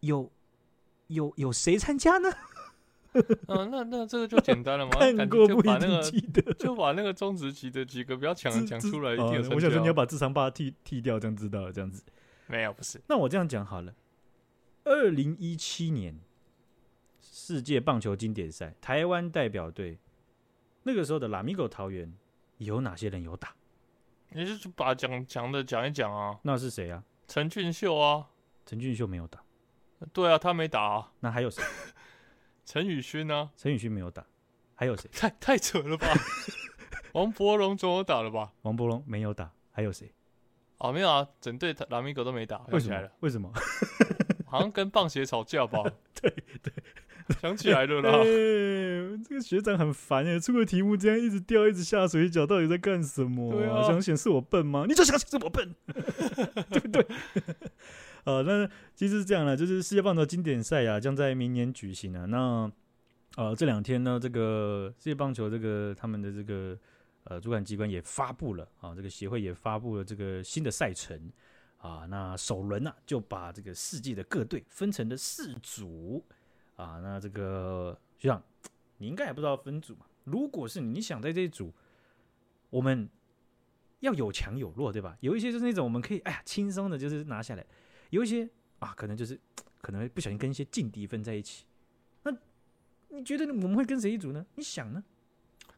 [0.00, 0.32] 有
[1.06, 2.28] 有有谁参加呢？
[3.48, 4.92] 嗯， 那那这个就简单了嘛。
[4.92, 9.14] 看过不一定记得，就把那个中职级的几个比较强的讲出来。
[9.16, 11.72] 我想说你要把智商把剃剃掉，这样知道了。
[11.72, 12.02] 这样子
[12.46, 13.00] 没有不是。
[13.08, 13.94] 那我这样讲好了。
[14.84, 16.18] 二零一七年
[17.20, 19.98] 世界棒球经典赛，台湾代表队
[20.84, 22.12] 那个时候的拉米狗桃园
[22.56, 23.54] 有哪些人有打？
[24.30, 26.38] 你就把讲讲的讲一讲啊？
[26.42, 27.02] 那是谁啊？
[27.26, 28.26] 陈俊秀啊？
[28.64, 29.42] 陈俊秀没有打。
[30.12, 31.12] 对啊，他没打啊。
[31.20, 31.62] 那还有谁？
[32.70, 33.48] 陈宇勋呢？
[33.56, 34.22] 陈宇勋没有打。
[34.74, 35.08] 还有谁？
[35.10, 36.06] 太太扯了吧？
[37.14, 38.52] 王柏融总有打了吧？
[38.60, 39.50] 王柏融没有打。
[39.72, 40.12] 还有谁？
[40.76, 42.58] 哦，没有啊，整队拉米狗都没打。
[42.68, 43.08] 为什么？
[43.20, 43.50] 为什么？
[44.44, 45.82] 好像跟棒鞋吵架吧？
[46.20, 46.30] 对
[46.62, 46.70] 对。
[47.40, 48.10] 想起来了啦！
[48.20, 53.50] 哎、欸，这个学长很烦哎，出个题目这样一直掉，一直下水饺，到底在干什么？
[53.52, 54.84] 对啊，想显示我笨吗？
[54.86, 55.74] 你就想显示我笨，
[56.70, 57.06] 对不对？
[58.28, 62.26] 呃，那其实是这样的，就是世界棒球经典赛啊，将在明年举行啊。
[62.26, 62.70] 那
[63.36, 66.78] 呃，这两天呢，这个世界棒球这个他们的这个
[67.24, 71.18] 呃主管机关也发布了啊，这个协会也发布了这个新的赛程
[71.78, 72.04] 啊。
[72.10, 76.22] 那首轮呢、啊，就把这个世界的各队分成了四组。
[76.76, 78.42] 啊，那这个学长，
[78.98, 80.04] 你应该也不知道分组嘛。
[80.24, 81.72] 如果是你想在这一组，
[82.68, 83.08] 我们
[84.00, 85.16] 要有强有弱，对吧？
[85.20, 87.64] 有一些就是那种我们可以哎呀轻松的，就是拿下来；
[88.10, 89.38] 有一些啊，可能就是
[89.80, 91.64] 可能会不小心跟一些劲敌分在一起。
[92.22, 92.32] 那
[93.08, 94.44] 你觉得我们会跟谁一组呢？
[94.54, 95.02] 你想呢？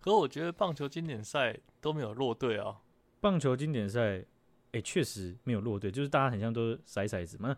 [0.01, 2.77] 可我觉得棒球经典赛都没有落队啊。
[3.21, 4.25] 棒球经典赛，哎、
[4.73, 7.57] 欸，确实没有落队，就是大家很像都骰骰子嘛。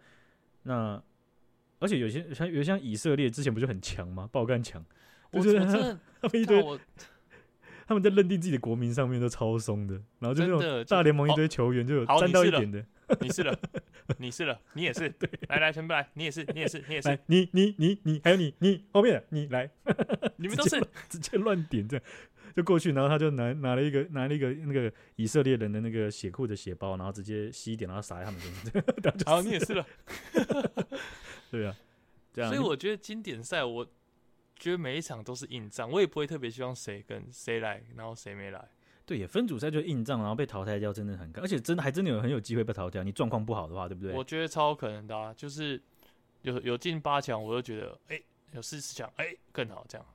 [0.64, 1.00] 那
[1.78, 4.28] 而且有些像有些像以色列之前不就很强吗？
[4.32, 4.84] 爆干强，
[5.30, 5.60] 我觉得
[6.20, 6.80] 他们一堆，
[7.86, 12.84] 他们在认定自己的国民上面都超松的，然后就那种大联盟一堆球员就有沾到一点的。
[13.20, 13.56] 你是了，
[14.18, 19.70] 你是了，你也是，对，来来全部来，你也是，你也是，你也是，你你你你还有你你后面的你来，
[20.36, 22.04] 你们都是 直接乱点这样。
[22.54, 29.14] 就过去，然后他就拿拿了一个拿了一个那个以色列人的那个血库的血包，然后直接吸一点，然后撒在他们身上。
[29.24, 29.86] 好，你也是了。
[31.50, 31.74] 对啊，
[32.30, 32.52] 这样。
[32.52, 33.86] 所以我觉得经典赛，我
[34.54, 38.62] 觉得每一场都是硬仗，我也不会特别希望谁跟谁来，然后谁没来。
[39.04, 43.02] 对，也分组赛就硬仗，然后被淘汰掉，真的很可，而且真的还真的有很有机会被淘汰。
[43.02, 44.12] 你状况不好的话，对不对？
[44.14, 45.80] 我觉得超可能的啊，就是
[46.42, 50.06] 有有进八强，我就觉得哎，有四十强，哎，更好这样。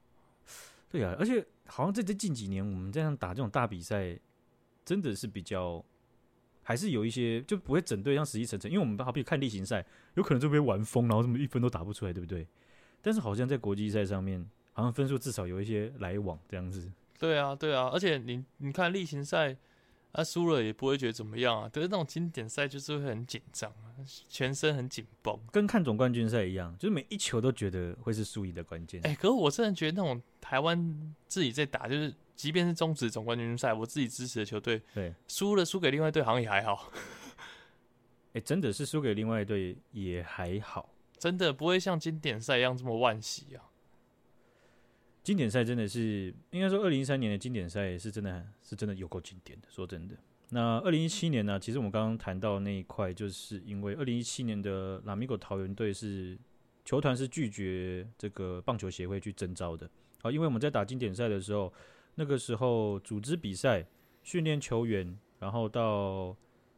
[0.89, 4.17] 对啊，而且好像在这近几年，我们这样打这种大比赛，
[4.85, 5.83] 真的是比较
[6.63, 12.47] 还是有一些就不会整队像死气沉沉，因为我们好比看例行赛，有可能就被玩疯，然后这么一分都打不出来，对不对？
[13.01, 16.89] 但是好像在国际赛上面，好像分数至少有一些来往这样子。
[17.17, 19.57] 对啊，对啊，而且你你看例行赛。
[20.13, 23.93] 啊输、啊、了也不会觉得怎么样啊，可是那种经典赛就是会很紧张啊，
[24.27, 28.99] 全身很紧绷，跟看总冠军赛一样，就是每一球都觉得会是输赢的关键。
[29.05, 36.91] 哎、欸，可是我真的觉得那种台湾自己在打，就是即便是中止总冠军赛，我自己支持的球队，对，输了输给另外一队好像也还好。
[38.33, 43.66] 哎、欸，真的是输给另外一队也还好，真的不会像经典赛一样这么惋惜啊。
[45.27, 49.67] 经典赛真的是，应该说，二零一三年的经典赛是真的是真的有够经典的。
[49.69, 50.15] 说真的，
[50.51, 51.59] 那二零一七年呢？
[51.59, 56.39] 其实我们刚刚谈到那一块，就是因为二零一七年的拉米狗桃园队是
[56.85, 59.89] 球团是拒绝这个棒球协会去征召的。
[60.21, 61.73] 好，因为我们在打经典赛的时候，
[62.15, 63.85] 那个时候组织比赛、
[64.23, 66.33] 训练球员，然后到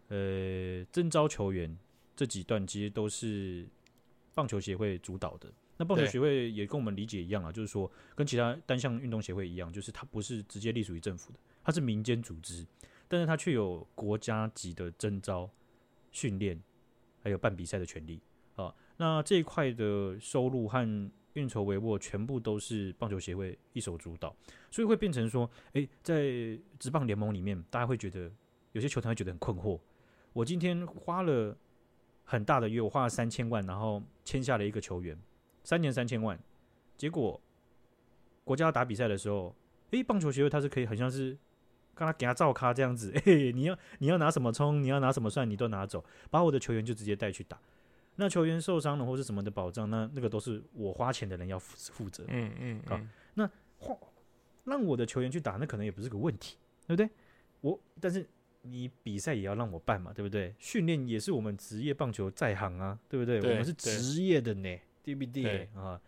[0.08, 1.78] 呃征召球员
[2.16, 3.68] 这几段，其实都是
[4.34, 5.54] 棒球协会主导的。
[5.82, 12.68] 那棒球协会也跟我们理解一样啊，就是说跟其他单项运动协会一样，就是它不是直接隶属于政府的，它是民间组织，
[13.08, 15.50] 但是它却有国家级的征召、
[16.12, 16.62] 训练，
[17.24, 18.20] 还有办比赛的权利
[18.58, 18.76] 啊。
[18.98, 24.36] 那这一块的收入和运筹帷幄，全部都是棒球协会一手主导，
[24.70, 28.30] 所以会变成说，诶，在职棒联盟里面，大家会觉得
[28.74, 29.80] 有些球团会觉得很困惑。
[30.34, 31.58] 我今天花了
[32.26, 35.18] 很大的约，我花了三千万，然后签下了一个球员。
[35.64, 36.40] 三年三千万，
[36.98, 37.40] 结果
[38.44, 39.56] 国家打比赛的时候，
[39.92, 41.38] 诶、欸，棒球协会他是可以很像是，
[41.94, 47.60] 刚他给他照咖这样子，诶、欸，你要你要拿什么冲，你要拿什么算，你都拿走，把我的球员就直接带去打。
[48.16, 52.26] 那球员受伤了或是什么的保障，那那个都是我花钱的人要负负责。
[52.28, 53.00] 嗯嗯，好，
[53.36, 53.98] 那换
[54.66, 57.10] 让我的球员去打，那可能也不是个问题，对不对？
[57.62, 58.28] 我但是
[58.64, 60.54] 你比赛也要让我办嘛，对不对？
[60.60, 63.40] 训练也是我们职业棒球在行啊，对不对？
[63.40, 64.78] 对我们是职业的呢。
[65.16, 66.02] 对不对啊？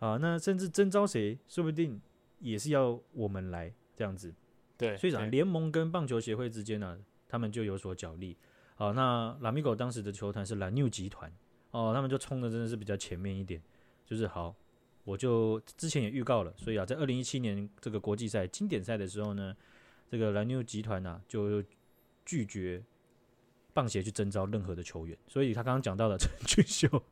[0.00, 2.00] 啊，那甚至征召谁，说不定
[2.40, 4.34] 也是要我们来这样子。
[4.76, 8.36] 对，所以讲联盟跟棒球协会之间呢、啊，他们就有所角力。
[8.74, 11.32] 好，那拉米狗当时的球团是蓝牛集团
[11.70, 13.62] 哦，他们就冲的真的是比较前面一点。
[14.04, 14.54] 就是好，
[15.04, 19.56] 我就之前也预告了，所以啊，在二零一七年这个国际赛经典赛的时候呢，
[20.10, 21.62] 这个蓝牛集团呢、啊、就
[22.26, 22.82] 拒绝
[23.72, 25.16] 棒协去征召任何的球员。
[25.28, 27.02] 所以他刚刚讲到的陈俊秀。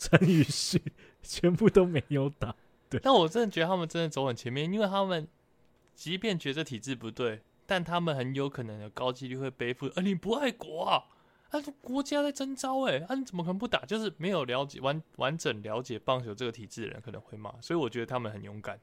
[0.00, 0.82] 陈宇旭
[1.22, 2.56] 全部都没有打，
[2.88, 2.98] 对。
[3.04, 5.28] 但我真的觉得他们真的走很前面，因为他们
[5.94, 9.88] 即便觉得体制不对，但他们很有可能有高几率会背负。
[9.88, 11.04] 啊，你不爱国啊？
[11.50, 13.84] 啊，国家在征召，哎，啊，你怎么可能不打？
[13.84, 17.52] 就是没有了解完完整了解棒球这个体制的人可能会骂。
[17.60, 18.80] 所以我觉得他们很勇敢。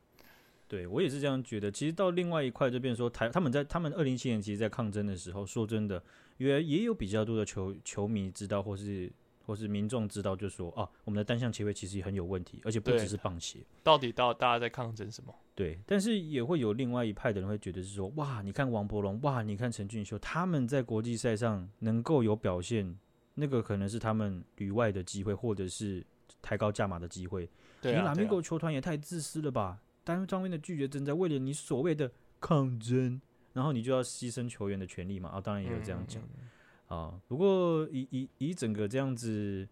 [0.67, 1.71] 对，我也是这样觉得。
[1.71, 6.03] 其实到另外一块这边说，台他们在他们二零一七年其实，在抗争的时候，说真的，
[6.37, 9.11] 因为也有比较多的球球迷知道，或是。
[9.47, 13.59] 或是民众知道，就说啊，我们的单项切位其实也很有问题，而且不只是棒协。
[13.81, 15.33] 到底到大家在抗争什么？
[15.55, 22.99] 对，但是也会有另外一派的人会觉得是说，哇，你看王柏融，哇，你看陈俊秀，他们在国际赛上能够有表现，
[23.35, 26.05] 那个可能是他们旅外的机会，或者是
[26.41, 27.49] 抬高价码的机会。
[27.81, 29.79] 对啊，你拉米狗球团也太自私了吧？
[30.03, 33.21] 单方面的拒绝征召，为了你所谓的抗争，
[33.53, 35.29] 然后你就要牺牲球员的权利嘛？
[35.29, 36.21] 啊，当然也有这样讲。
[36.87, 39.67] 啊，不过以以以整个这样子，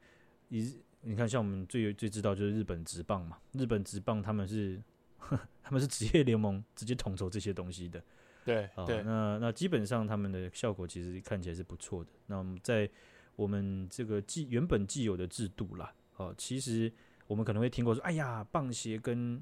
[0.49, 4.81] 以你看，像我们最最知道就是日本职棒嘛，日本职棒他们是
[5.63, 8.03] 他们是职业联盟直接统筹这些东西的，
[8.43, 12.09] 对，对，那那基本上他们的效果其实看起来是不错的。
[12.25, 12.89] 那我们在
[13.35, 16.91] 我们这个既原本既有的制度啦，哦，其实
[17.27, 19.41] 我们可能会听过说，哎呀，棒协跟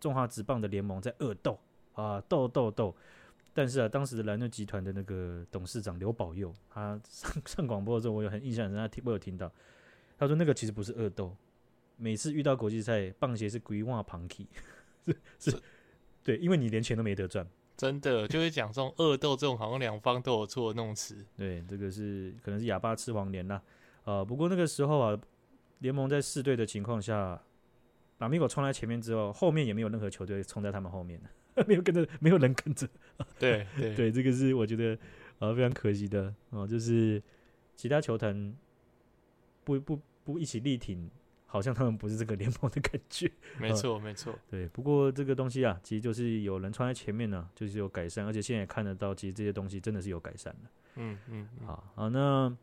[0.00, 1.58] 中华职棒的联盟在恶斗
[1.92, 2.96] 啊，斗斗斗。
[3.56, 9.50] 但是啊，当时的蓝鸟集团的那个董事长刘保佑，他上上广播的时候，我有很印象，深他听，我有听到，
[10.18, 11.34] 他说那个其实不是恶斗，
[11.96, 14.46] 每次遇到国际赛，棒鞋是规划旁体，
[15.06, 15.62] 是 是，是，
[16.22, 17.48] 对，因为你连钱都没得赚。
[17.78, 21.24] 真的就会讲这种恶斗这种好像两方都有错的那种词。
[21.36, 23.62] 对，这个是可能是哑巴吃黄连啦。
[24.04, 25.18] 呃，不过那个时候啊，
[25.78, 27.42] 联盟在四队的情况下，
[28.18, 31.18] 拉米狗冲在前面之后，后面也没有任何球队冲在他们后面
[31.66, 32.88] 没有跟着，没有人跟着。
[33.38, 34.98] 对对对，这个是我觉得
[35.38, 37.22] 呃非常可惜的哦、呃，就是
[37.74, 38.54] 其他球团
[39.64, 41.10] 不不不一起力挺。
[41.48, 44.66] 好像他们不是这个联盟的感觉， 没错没错，对。
[44.68, 50.70] 不过这个东西啊，其实就是有人穿在前面呢，就是有改善，而且现在也看得到，其实这些东西真的是有改善的。
[50.96, 52.54] 嗯嗯，好好，那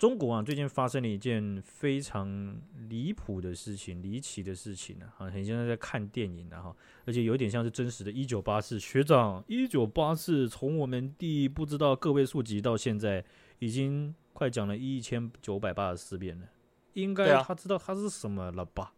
[0.00, 8.10] 中国啊，最近发生了一件非常离谱的事情，离奇的事情呢，啊，很像在看电影啊，哈，而且有点像是真实的。
[8.10, 13.22] 一九八四学长，一九八四从我们第不知道个位数集到现在，
[13.58, 16.48] 已经快讲了一千九百八十四遍了。
[16.94, 18.84] 应该他知道他是什么了吧？
[18.84, 18.92] 啊、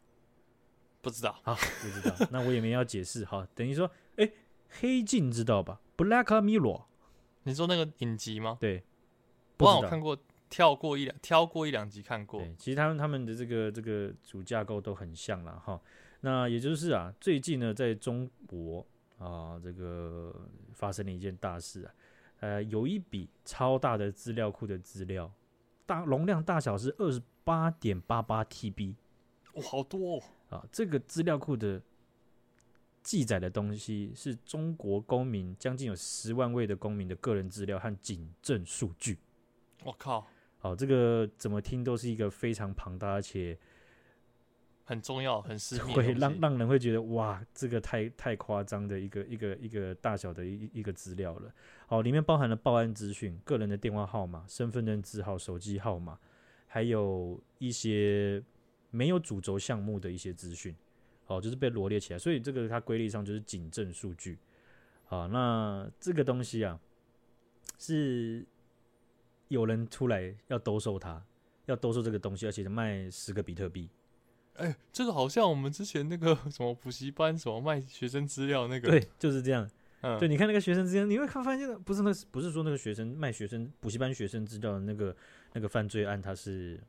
[1.01, 2.15] 不知道啊，不知道。
[2.31, 3.45] 那我也没要解释哈。
[3.57, 4.33] 等于说，哎、欸，
[4.69, 6.85] 黑镜知道吧？Black Mirror，
[7.43, 8.57] 你说那个影集吗？
[8.61, 8.85] 对，
[9.57, 10.17] 不然我看过，
[10.53, 12.39] 跳过一两，挑过一两集看过。
[12.41, 15.81] 对，其实他们他们的这个这个主架构都很像了哈。
[16.21, 18.87] 那也就是啊，最近呢，在中国
[19.19, 20.35] 啊，这个
[20.75, 21.95] 发生了一件大事啊，
[22.41, 25.33] 呃，有一笔超大的资料库的资料，
[25.87, 27.23] 大容量大小是二十。
[27.45, 28.95] 八点八八 TB，
[29.55, 30.23] 哇，好多哦！
[30.49, 31.83] 啊，这个资料库的
[33.03, 39.19] 记载的东西是中国公民将近有十万位的公民的个人资料和警政数据。
[39.83, 40.25] 我靠！
[40.63, 43.59] 好，这个怎么听都是一个非常庞大而且
[44.85, 51.53] 很重要、很私密，会让让人会觉得哇，这个太太夸张的一个一个一个大小的一一个资料了。
[51.87, 56.19] 好，里面包含了报案资讯、个人的电话号码、身份证字号、手机号码。
[56.75, 58.43] 还有一些
[58.91, 60.75] 没有主轴项目的一些资讯，
[61.27, 64.39] 哦，就是被罗列起来，所以这个它规律上就是警政数据，
[65.05, 66.81] 好，那这个东西啊，
[67.79, 68.43] 是
[69.53, 71.23] 有人出来要兜售它，
[71.67, 73.91] 要兜售这个东西，而且卖十个比特币。
[74.55, 79.69] 哎、欸，这个好像我们之前那个 什么补习班什么卖学生资料那个，对，就是这样。
[80.01, 85.17] 嗯，对，你看那个学生资料，你会看发现不是那不是说那个学生卖学生补习班学生资料的那个
[85.53, 86.81] 那个犯罪案，它是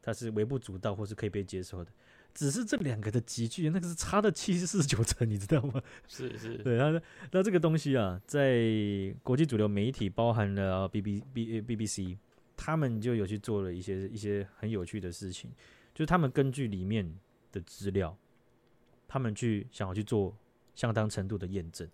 [0.00, 1.92] 它是微不足道或是可以被接受的，
[2.34, 5.80] 只是这两个的集距那个是差的七十四九成，你知道吗？
[6.08, 12.18] 是是， 对，那那这个东西啊，在国际主流媒体，包含了 B B B B B C，
[12.56, 15.50] 他们就有去做了一些一些很有趣的事情，
[15.94, 17.08] 就是他们根据里面
[17.52, 18.16] 的资料，
[19.06, 20.36] 他们去想要去做
[20.74, 21.88] 相当程度的验证。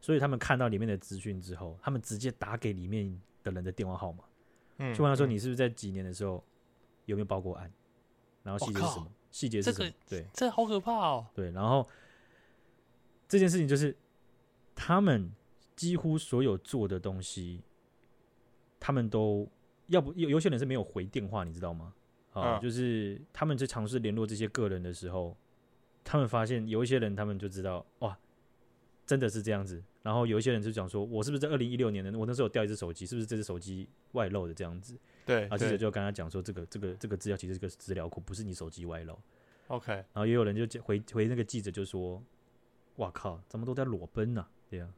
[0.00, 4.22] 所以他们看到里面的资讯之后，他们直接打给里面的人的电话号码，
[4.76, 6.44] 嗯，就问他说：“你是不是在几年的时候
[7.06, 7.72] 有没有报过案？
[8.44, 9.10] 然后细节是什么？
[9.38, 9.92] 细节是什么？
[10.08, 11.26] 对，这好可怕哦。
[11.32, 11.88] 对，然后
[13.28, 13.96] 这件事情就是
[14.74, 15.32] 他们
[15.76, 17.62] 几乎所有做的东西，
[18.80, 19.48] 他们都
[19.86, 21.94] 要不有有些人是没有回电话，你知道吗？
[22.32, 25.36] 啊，就是他们在尝试联络这些个人的时候，
[26.02, 28.18] 他们发现有一些人，他们就知道哇。”
[29.08, 34.94] 真的是这样子，然后有一些人就讲说，我是不是在二零一六年的我那时候有掉一只手机，是不是这只手机外漏的这样子？
[35.24, 39.18] 对，啊，记者就跟他讲说，这个这个这个资料其实是个资料库，不是你手机外漏。
[39.68, 42.22] OK，然后也有人就回回那个记者就说，
[42.96, 44.92] 哇靠，怎么都在裸奔呐，这样，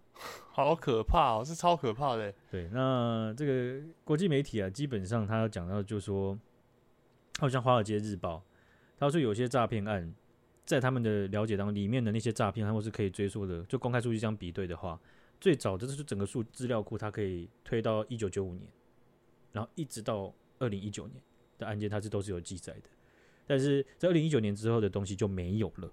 [0.51, 2.35] 好可怕哦，是超可怕的。
[2.51, 6.37] 对，那这个国际媒体啊，基本上他要讲到就是说，
[7.39, 8.39] 好像《华尔街日报》，
[8.99, 10.13] 他说有些诈骗案。
[10.71, 13.61] 在他们的了解当中，里面的那些诈骗，他们是可以追溯的。
[13.65, 14.97] 就公开数据这样比对的话，
[15.41, 18.71] 最早的就是整个数资料库，它可以推到一九九五年，
[19.51, 21.21] 然后一直到二零一九年
[21.59, 22.83] 的案件，它是都是有记载的。
[23.49, 25.93] 但是在二零一九年之后的东西就没有了。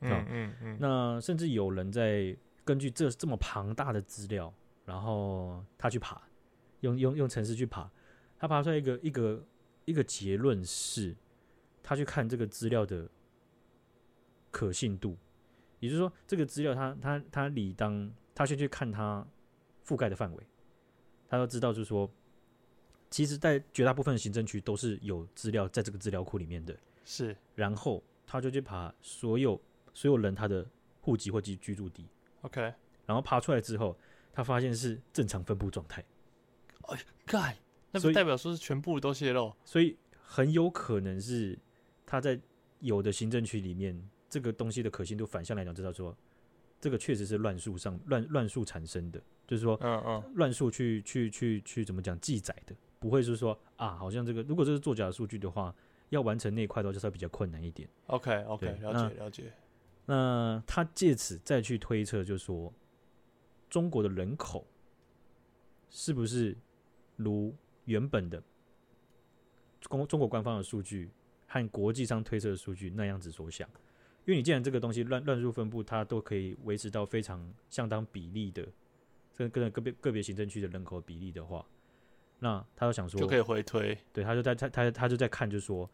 [0.00, 0.78] 嗯嗯嗯。
[0.80, 4.52] 那甚至有人在根据这这么庞大的资料，
[4.84, 6.20] 然后他去爬，
[6.80, 7.88] 用用用程式去爬，
[8.36, 9.46] 他爬出来一个一个
[9.84, 11.14] 一个结论是，
[11.84, 13.08] 他去看这个资料的。
[14.50, 15.16] 可信度，
[15.80, 19.26] 也就是说，这个资料他他他理当他先去看它
[19.86, 20.46] 覆盖的范围，
[21.28, 22.10] 他要知道就是说，
[23.10, 26.76] 其实，在绝大部分的行政区都是有资料在这个资料库里面的。
[27.04, 29.60] 是，然后他就去爬所有
[29.94, 30.66] 所有人他的
[31.00, 32.06] 户籍或居居住地。
[32.42, 32.60] OK，
[33.06, 33.96] 然后爬出来之后，
[34.32, 36.04] 他发现是正常分布状态。
[36.82, 37.56] 哎，干，
[37.90, 41.58] 那不代表说是全部都泄露，所以很有可能是。
[42.10, 42.40] 他在
[42.80, 46.16] 有的行政区里面，这个东西的可信度反向来讲，知道说
[46.80, 55.74] 这个确实是乱数上乱乱数产生的，就是说，嗯嗯，乱数去去去去怎么讲记载的，不会是说啊，好像这个如果这是作假的数据的话，
[56.10, 57.88] 要完成那一块的话，就稍微比较困难一点。
[58.06, 59.52] OK OK，了解了解。
[60.06, 62.72] 那他借此再去推测，就是说
[63.68, 64.66] 中国的人口
[65.90, 66.56] 是不是
[67.16, 67.54] 如
[67.84, 68.42] 原本的
[69.80, 71.10] 中中国官方的数据
[71.46, 73.68] 和国际上推测的数据那样子所想？
[74.28, 78.62] 因为你既然这个东西乱乱数分布，它都可以维持到非常相当比例的，
[79.32, 81.64] 这个个别个别行政区的人口比例的话，
[82.38, 83.96] 那他就想说就可以回推。
[84.12, 85.88] 对，他就在他他他就在看，就是说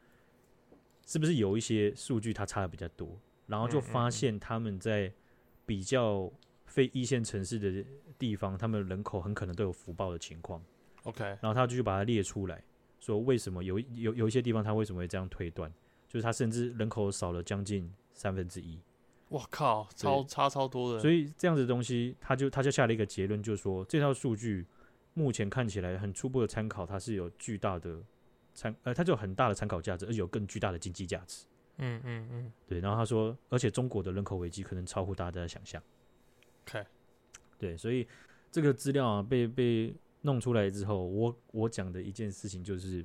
[1.06, 3.16] 是不是有一些数据它差的比较多。
[3.46, 5.12] 然后就发现他们在
[5.64, 6.28] 比较
[6.66, 7.84] 非一线城市的
[8.18, 10.60] 地方，他们人口很可能都有福报的情况。
[11.04, 12.64] OK，然后他就去把它列出来，
[12.98, 15.72] 说为什么有有有一些地方他为什么会这样推断，
[16.08, 18.78] 就是他甚至人口少了将近三分之一。
[19.28, 21.00] 我靠，超差超多的。
[21.00, 24.64] 所以这样子的东西，他就他就下了一个结论，就是说这套数据
[25.12, 27.98] 目前看起来很初步的参考，它是有巨大的
[28.54, 31.44] 参呃，它就有很大的参考价值，而且有更巨大的经济价值。
[31.78, 35.82] 嗯嗯嗯，对，然后他说，而且中国的人口危机可能超乎大家的想象。
[36.68, 36.84] OK，
[37.58, 38.06] 对，所以
[38.52, 43.04] 这个资料啊被被弄出来之后，我我讲的一件事情就是，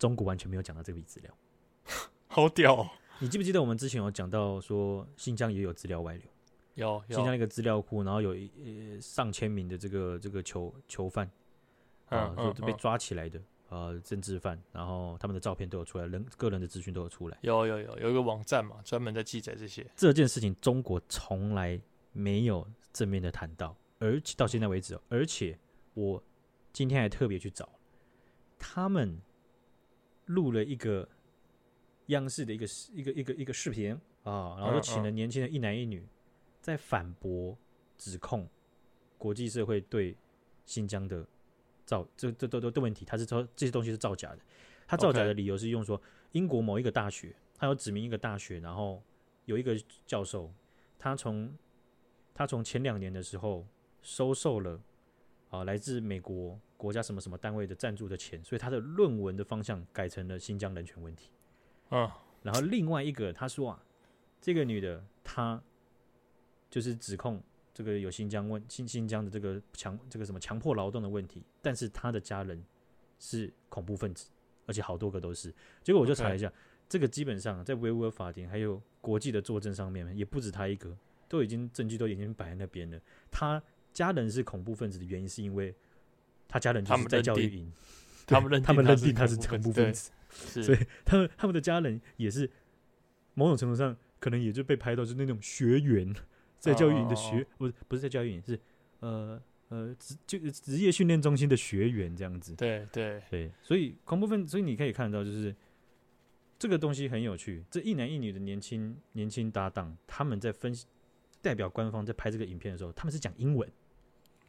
[0.00, 1.32] 中国完全没有讲到这笔资料，
[2.32, 2.88] 好屌哦！
[3.18, 6.22] 你记不记得我们之前有讲到说新疆也有资料外流？
[6.76, 8.50] 有，有新疆一个资料库，然后有一
[8.94, 11.30] 呃上千名的这个这个囚囚犯
[12.08, 13.38] 啊，就、呃、被抓起来的。
[13.68, 17.38] 呃，政治犯，然后他们的照片都有出来，人个人的资讯都有出来。
[17.42, 19.86] 有有有有一个网站嘛，专门在记载这些。
[19.94, 21.80] 这件事情中国从来
[22.12, 25.58] 没有正面的谈到，而且到现在为止，而且
[25.94, 26.22] 我
[26.70, 27.68] 今天还特别去找，
[28.58, 29.18] 他们
[30.26, 31.08] 录了一个
[32.12, 33.92] 央视的一个一个一个一个视频
[34.22, 36.06] 啊，然后就请了年轻的一男一女
[36.62, 37.58] 在反驳
[37.98, 38.48] 指控
[39.18, 40.16] 国际社会对
[40.64, 41.26] 新疆的。
[41.84, 44.38] 造这这都都的问题，他是说这些东西是造假的。
[44.86, 46.00] 他造假的理由是用说
[46.30, 49.02] 英国某一个大学，他有指明一个大学，然后
[49.46, 50.50] 有一个教授，
[50.96, 51.52] 他从
[52.32, 53.66] 他从前两年的时候
[54.00, 54.80] 收受了
[55.50, 61.30] 啊来自美国国家什么什么单位的赞助的钱，所以他的论文的方向改成了新疆人权问题。
[61.92, 62.10] 嗯，
[62.42, 63.82] 然后另外一个他说啊，
[64.40, 65.62] 这个女的她
[66.68, 67.40] 就是指控。
[67.74, 72.62] 这个有新疆问新新疆的这个强这个什么强迫劳动的问题，但是她的家人
[73.18, 74.28] 是恐怖分子，
[74.66, 75.50] 而且好多个都是。
[75.82, 76.52] 结果我就查了一下.
[76.86, 80.94] 这个基本上在维吾尔法庭还有国际的作证上面，也不止她一个，
[81.28, 83.00] 都已经证据都已经摆在那边了。
[83.30, 83.62] 她
[83.94, 85.74] 家人是恐怖分子的原因，是因为
[86.46, 87.72] 他家人就是在教育营，
[88.26, 92.50] 他们认 他们认定他是恐怖分子，所以他们他们的家人也是
[93.34, 96.14] 某种程度上可能也就被拍到是那种学员。
[96.62, 97.46] 在教育营的学、oh.
[97.58, 98.56] 不是不是在教育营是
[99.00, 105.52] 呃呃职就职业训练中心的学员这样子，对对对，所以恐怖分，所以你可以看到就是
[106.60, 110.86] 这个东西很有趣，这一男一女的年轻年轻搭档，他们在分析
[111.40, 113.68] 代表官方在拍这个影片的时候，他们是讲英文，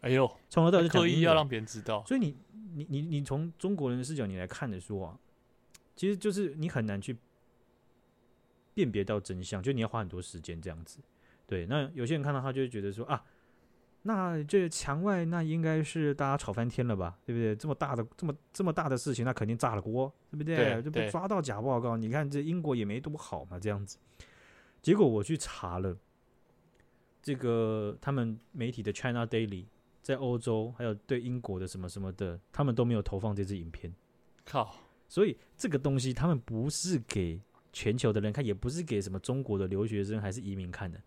[0.02, 2.38] 哎呦，从头到尾刻意要让别人知道，所以你
[2.76, 5.20] 你你你从中国人的视角你来看的说啊，
[5.96, 7.18] 其实就是你很难去
[8.74, 11.00] 辨别到真相，就你要花很多时间这样子。
[11.46, 13.24] 对，那有些人看到他就会觉得说啊，
[14.04, 17.56] 那这墙外那应该是大家吵翻天了吧，对不对？
[17.56, 20.56] 这么大的这么这么大的事情，那肯定炸了锅，对不对？
[20.56, 23.98] 对就被抓到假报告，你看这英国也没多好嘛，这样子。
[24.82, 25.96] 结果我去查了，
[27.22, 29.66] 这个他们媒体的 China Daily
[30.02, 33.94] 在欧洲还有对英国的什么什么的，他们都没有投放这支影片。
[34.44, 34.76] 靠，
[35.14, 37.40] 所以这个东西他们不是给
[37.72, 41.00] 全球的人看，也不是给什么中国的留学生还是移民看的。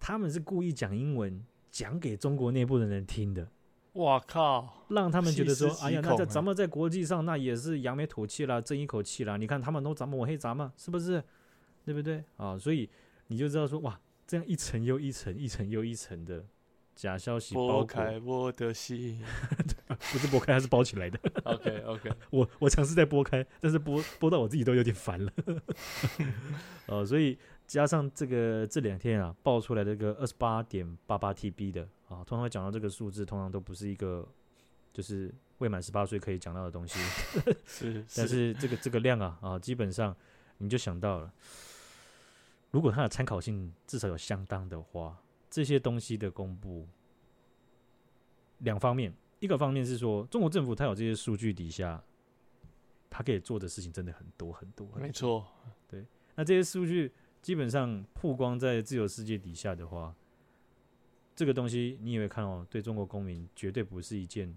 [0.00, 1.40] 他们是故意讲英文，
[1.70, 3.48] 讲给中国内部的人听的。
[3.92, 4.84] 哇靠！
[4.88, 9.36] 让他们觉得说：“哎呀，那在咱们在国际上那也是扬眉吐气啦，争一口气啦。
[9.36, 11.22] 你看他们都咱们抹黑咱们，是不是？
[11.84, 12.58] 对不对啊？
[12.58, 12.90] 所以
[13.28, 16.44] 你就知道说，哇，这样一层又一层，一层又一层的
[16.96, 19.22] 假消息包剥开我的心，
[20.12, 21.18] 不是剥开，它是包起来的。
[21.44, 25.32] OK OK， 我我尝试在剥开，但是剥剥到我自己都有点烦了。
[26.86, 27.38] 哦、啊，所以。
[27.66, 34.28] 加上这个这两天啊爆出来的这个二十八点八八 TB 的啊，通常会讲到这个数字，通常都不是一个
[34.92, 37.00] 就是未满十八岁可以讲到的东西。
[37.64, 40.14] 是，但是这个这个量啊啊，基本上
[40.58, 41.32] 你就想到了，
[42.70, 45.16] 如果它的参考性至少有相当的话，
[45.48, 46.86] 这些东西的公布，
[48.58, 49.10] 两方面，
[49.44, 52.02] 一个方面是说中国政府它有这些数据底下。
[53.16, 54.88] 他可以做的事情真的很多很多。
[54.96, 55.46] 没错，
[55.86, 56.04] 对。
[56.34, 60.12] 那这些数据基本上曝光在自由世界底下的话，
[61.36, 64.52] 这个东西你也会看哦，对中国公民绝对不是一件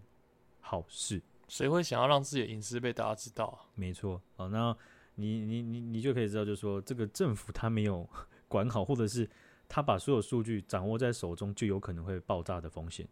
[0.60, 1.22] 好事。
[1.48, 3.70] 谁会想要让自己的隐私被大家知道啊？
[3.76, 4.76] 没错，好，那
[5.14, 8.10] 你你你你就可以知道，就是说这个政府他没有
[8.48, 9.30] 管好，或者是
[9.70, 13.08] 他把所有数据掌握在手中，就有可能会爆炸的风险。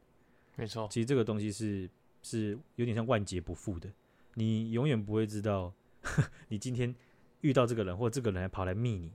[0.55, 1.89] 没错，其实这个东西是
[2.21, 3.89] 是有点像万劫不复的，
[4.35, 5.73] 你永远不会知道，
[6.49, 6.93] 你今天
[7.41, 9.11] 遇到这个人，或这个人还跑来密你，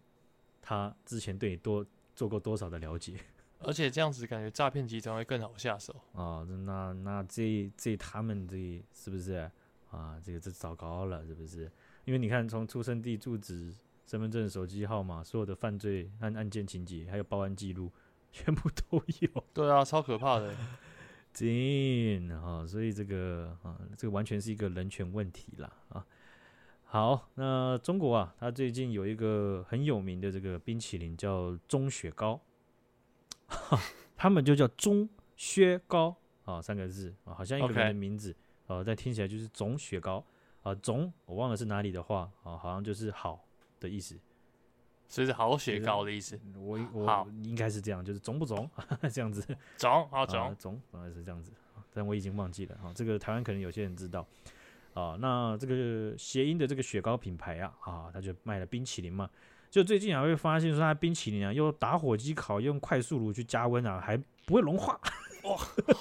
[0.60, 1.84] 他之前对你多
[2.14, 3.16] 做过多少的了解。
[3.62, 6.42] 而且这样子感觉诈骗集团会更好下手啊！
[6.64, 9.34] 那那这这他们这是不是
[9.90, 10.18] 啊？
[10.24, 11.70] 这个这糟糕了，是不是？
[12.06, 13.70] 因为你看，从出生地、住址、
[14.06, 17.92] 身份证、手机号码，所有的犯罪案案件情节，还有报案记录，
[18.32, 19.44] 全部都有。
[19.52, 20.54] 对啊，超可怕的。
[21.32, 22.66] 真啊！
[22.66, 26.04] 所以这个啊，这个完全是一个人权问题了啊。
[26.84, 32.40] 好，那中国啊，它最近有一个很有名的这个冰淇淋叫钟雪糕。
[33.46, 33.78] 哈
[34.16, 36.14] 他们就叫钟薛高
[36.44, 38.34] 啊，三个字啊，好像一个人的名字
[38.66, 40.24] 啊.但听起来就是总雪糕
[40.62, 43.44] 啊，总我忘了是哪里的话啊，好像就是好
[43.78, 44.18] 的意思，
[45.10, 46.40] 所以是好雪糕的意思。
[46.56, 48.70] 我我应该是这样，就是总不总
[49.12, 49.44] 这样子，
[49.76, 51.52] 总好总总大概是这样子，
[51.92, 52.90] 但我已经忘记了啊。
[52.94, 54.26] 这个台湾可能有些人知道
[54.94, 59.28] 啊，那这个谐音的这个雪糕品牌啊啊，他就卖了冰淇淋嘛。
[59.70, 65.00] 就最近还会发现说，它冰淇淋啊，用打火机烤，用快速炉去加温啊，还不会融化。
[65.44, 65.56] 哇，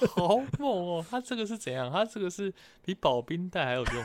[0.08, 1.06] 好猛哦！
[1.08, 1.88] 它这个是怎样？
[1.90, 2.52] 它这个是
[2.84, 4.04] 比保冰袋还有用。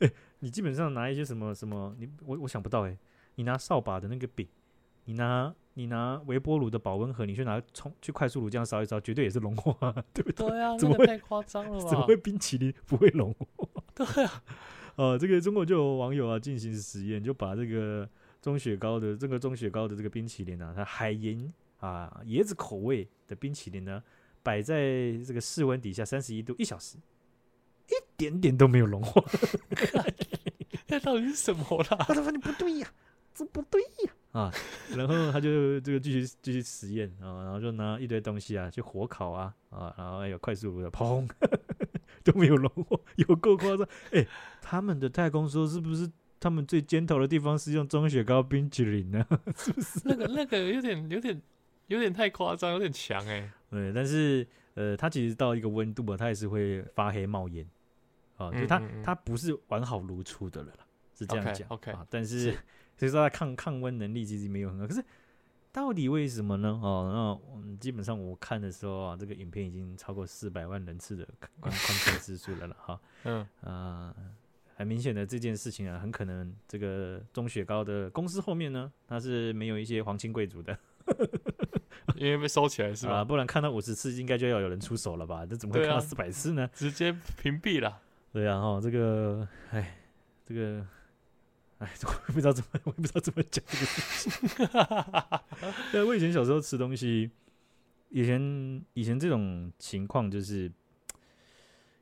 [0.00, 2.96] 欸，你基本上拿一些什么什么，你我我想不到哎，
[3.36, 4.46] 你拿扫把的那个柄，
[5.04, 9.74] 你拿你拿微波炉的保温盒，你去拿冲去快速炉这样烧一烧，绝对也是融化，
[10.12, 10.48] 对不对？
[10.48, 11.88] 对啊， 怎么会太夸张了吧？
[11.88, 13.68] 怎么会冰淇淋不会融化？
[13.94, 14.42] 对啊，
[14.96, 18.08] 呃， 这个中国就有网友啊进行实验，就把这个。
[18.44, 24.02] 钟雪糕的这个钟雪糕的这个冰淇淋、啊，它海盐啊椰子口味的冰淇淋呢，
[24.42, 26.98] 摆在这个室温底下三十一度一小时，
[27.88, 29.24] 一点点都没有融化。
[30.88, 31.96] 那到底是什么啦？
[32.06, 32.92] 他说你不对呀、啊，
[33.34, 34.52] 这不对呀啊，啊！
[34.96, 41.28] 然后他就这个继续继续实验啊，然后就拿一堆东西啊去火烤啊啊，然后还有快速炉的砰
[42.24, 43.86] 都没有融化，有够夸张！
[44.12, 44.28] 哎、欸，
[44.62, 46.10] 他们的太空梭是不是？
[46.40, 49.26] 他们最尖头的地方是用中雪糕冰淇淋呢，
[49.56, 50.00] 是不是？
[50.04, 51.42] 那个那个有点有点
[51.86, 53.50] 有点太夸张，有点强哎、欸。
[53.70, 57.66] 对，但是呃，它其实到一个温度啊，它也是会发黑冒烟
[58.36, 60.86] 啊，就它它不是完好如初的了啦，
[61.18, 61.66] 是这样讲。
[61.68, 62.54] OK，, okay 啊、但是
[62.96, 64.86] 所以说它抗抗温能力其实没有很好。
[64.86, 65.04] 可是
[65.72, 66.68] 到底为什么呢？
[66.82, 73.00] 哦，那嗯，基本上我看的时候啊，这个影片已经超过四百万人次的观观看次数了了哈。
[73.24, 74.14] 嗯啊。
[74.76, 80.76] 很明显的这件事情啊，很可能这个钟雪糕的公司后面呢，它是没有一些皇亲贵族的，
[82.18, 83.18] 因为被收起来是吧？
[83.18, 85.46] 啊，不然看到五十次应该就要有人出手了吧？
[85.46, 86.68] 这怎么会看到四百次呢？
[86.74, 88.00] 直接屏蔽了。
[88.32, 89.96] 对啊，哈，这个，哎，
[90.44, 90.84] 这个，
[91.84, 91.92] 哎，
[92.28, 94.58] 我不知道怎么，我也不知道怎么讲这个事情。
[95.92, 97.30] 对，我以前小时候吃东西，
[98.10, 100.70] 以前以前这种情况就是，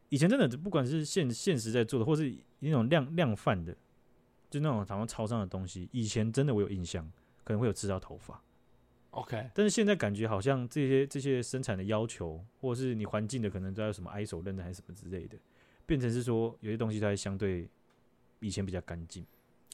[0.08, 2.34] 以前真的不管是现现实在做的，或是。
[2.64, 3.76] 那种量量贩的，
[4.48, 7.04] 就那种好像超商的东西，以前真的我有印象，
[7.42, 8.40] 可能会有吃到头发。
[9.10, 15.36] OK，但是现在感觉好像这些这些生产的要求，或是你环境的可能都要什么 ISO 认证还是什么之类的，
[15.86, 17.68] 变成是说有些东西它相对
[18.38, 19.26] 以前比较干净。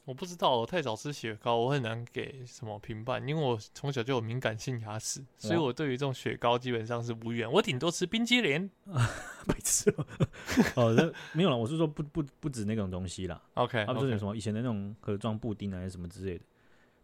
[0.08, 7.52] 我不知道，我太早吃雪糕，我很难给什么评判，因为我从小就有敏感性牙齿，所以我对于这种雪糕基本上是无缘。
[7.52, 10.06] 我顶多吃冰激凌，没吃了。
[10.76, 11.56] 哦，那没有了。
[11.58, 13.38] 我是说不不不止那种东西啦。
[13.52, 16.44] OK，他们说有什么以前的那种盒装布丁啊，还是什么之类的，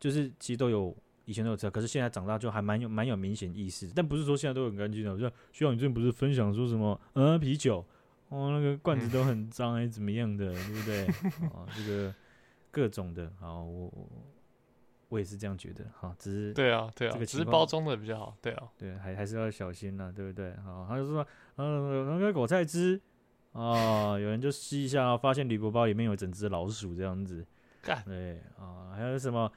[0.00, 0.96] 就是其实都有，
[1.26, 5.12] 以前都有吃，可是现在长大就还蛮有蛮有明显意识，但不是说现在都很干净的。
[5.12, 7.84] 我像徐阳，你最近不是分享说什么呃啤酒
[8.30, 11.04] 哦那个罐子都很脏还是怎么样的，对不对？
[11.52, 12.14] 哦这个。
[12.74, 13.92] 各种的，好，我
[15.08, 20.52] 我也是这样觉得，好，只是对啊，对啊，这个只是包装的比较好，对啊，对，还还是要小心呐，对不对？
[20.56, 23.00] 好，他就说，嗯，那个果菜汁，
[23.52, 27.46] 啊，有人就吸一下，发现铝箔包里面有整只老鼠这样子，
[27.80, 29.52] 干，对啊，还有什么，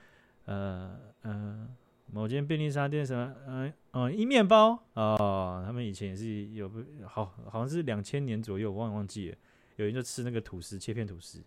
[0.45, 1.67] 呃呃，
[2.11, 9.37] 某间便利商店什么，嗯嗯，一面包啊，他们以前也是有不好，好像是两千年左右，我忘忘记了，
[9.77, 11.41] 有人就吃那个吐司，切片吐司。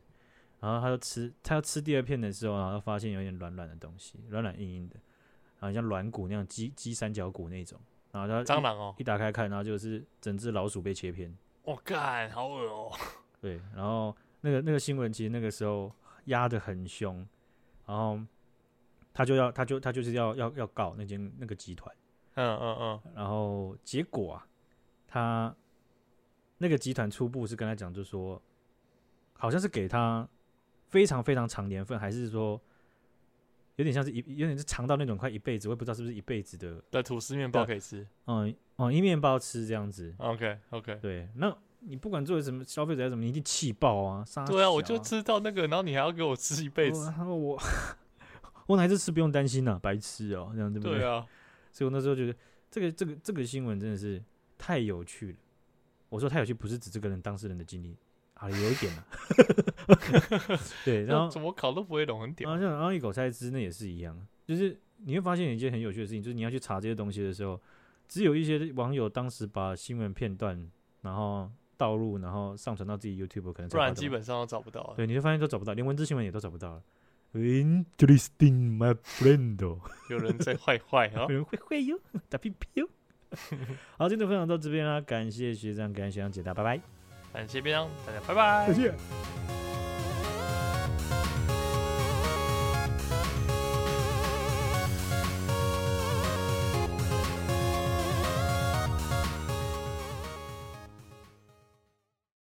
[0.61, 4.97] 然后他就吃，他要吃第二片的时候，然后发现有点软软的东西，软软硬硬的，
[5.59, 7.81] 然后像软骨那样，鸡鸡三角骨那种。
[8.13, 11.33] 然后他蟑螂哦，一打开看，然后就是整只老鼠被切片。
[11.63, 12.93] 我、哦、干，好恶哦。
[13.41, 15.91] 对，然后那个那个新闻其实那个时候
[16.25, 17.27] 压的很凶，
[17.87, 18.21] 然后
[19.15, 21.95] 他就要他就他就是要要要告那间那个集团，
[22.35, 24.47] 嗯嗯嗯，然后结果啊，
[25.07, 25.55] 他
[26.59, 28.43] 那个集团初步是跟他讲，就说
[29.35, 30.29] 好像是给他
[30.91, 32.61] 非常非常长年份，还是说
[33.77, 41.57] 有点像是一有点是长到那种快一辈子，我也不知道是不是一辈子的的吐司面包可以吃，嗯哦，一面包吃这样子，OK OK，对，那。
[41.83, 44.23] 你不管作为什么消费者，什么你一定气爆啊！
[44.47, 47.11] 对啊，我就知道那个，然后你还要给我吃一辈子。
[47.21, 47.63] 我我
[48.69, 49.79] 我哪一次吃不用担心呢、啊？
[49.83, 50.99] 白痴哦、喔，这样对不对？
[50.99, 51.27] 对啊，
[51.73, 52.39] 所以我那时候觉得
[52.71, 54.23] 这个这个这个新闻真的是
[54.59, 55.39] 太有趣了。
[56.11, 57.97] 我说太有趣，不是指这个人当事人的经历
[58.41, 59.07] 啊，有一点啊。
[60.85, 62.51] 对，然后怎么考都不会懂，很屌。
[62.51, 67.61] 然后像然后一口菜汁那也是一样，就是你会发现一件很有趣的事情，就是你要去查这些东西的时候，
[68.09, 70.69] 只有一些网友当时把新闻片段，
[71.03, 71.51] 然后。
[71.81, 74.93] 导入，然后上传到自己 YouTube，可能不然基本上都找不到。
[74.99, 76.83] 对，你就发现都找不到，连文字新闻也都找不到了。
[77.33, 79.79] Interesting, my friend。
[80.11, 82.87] 有人在坏坏啊，有人坏坏哟，打屁屁哟。
[83.97, 87.00] 好，今天分享到这边啦，感谢学长，感谢学长解答，拜拜。
[87.33, 88.67] 感谢边疆，大家拜拜。
[88.69, 88.95] 再见。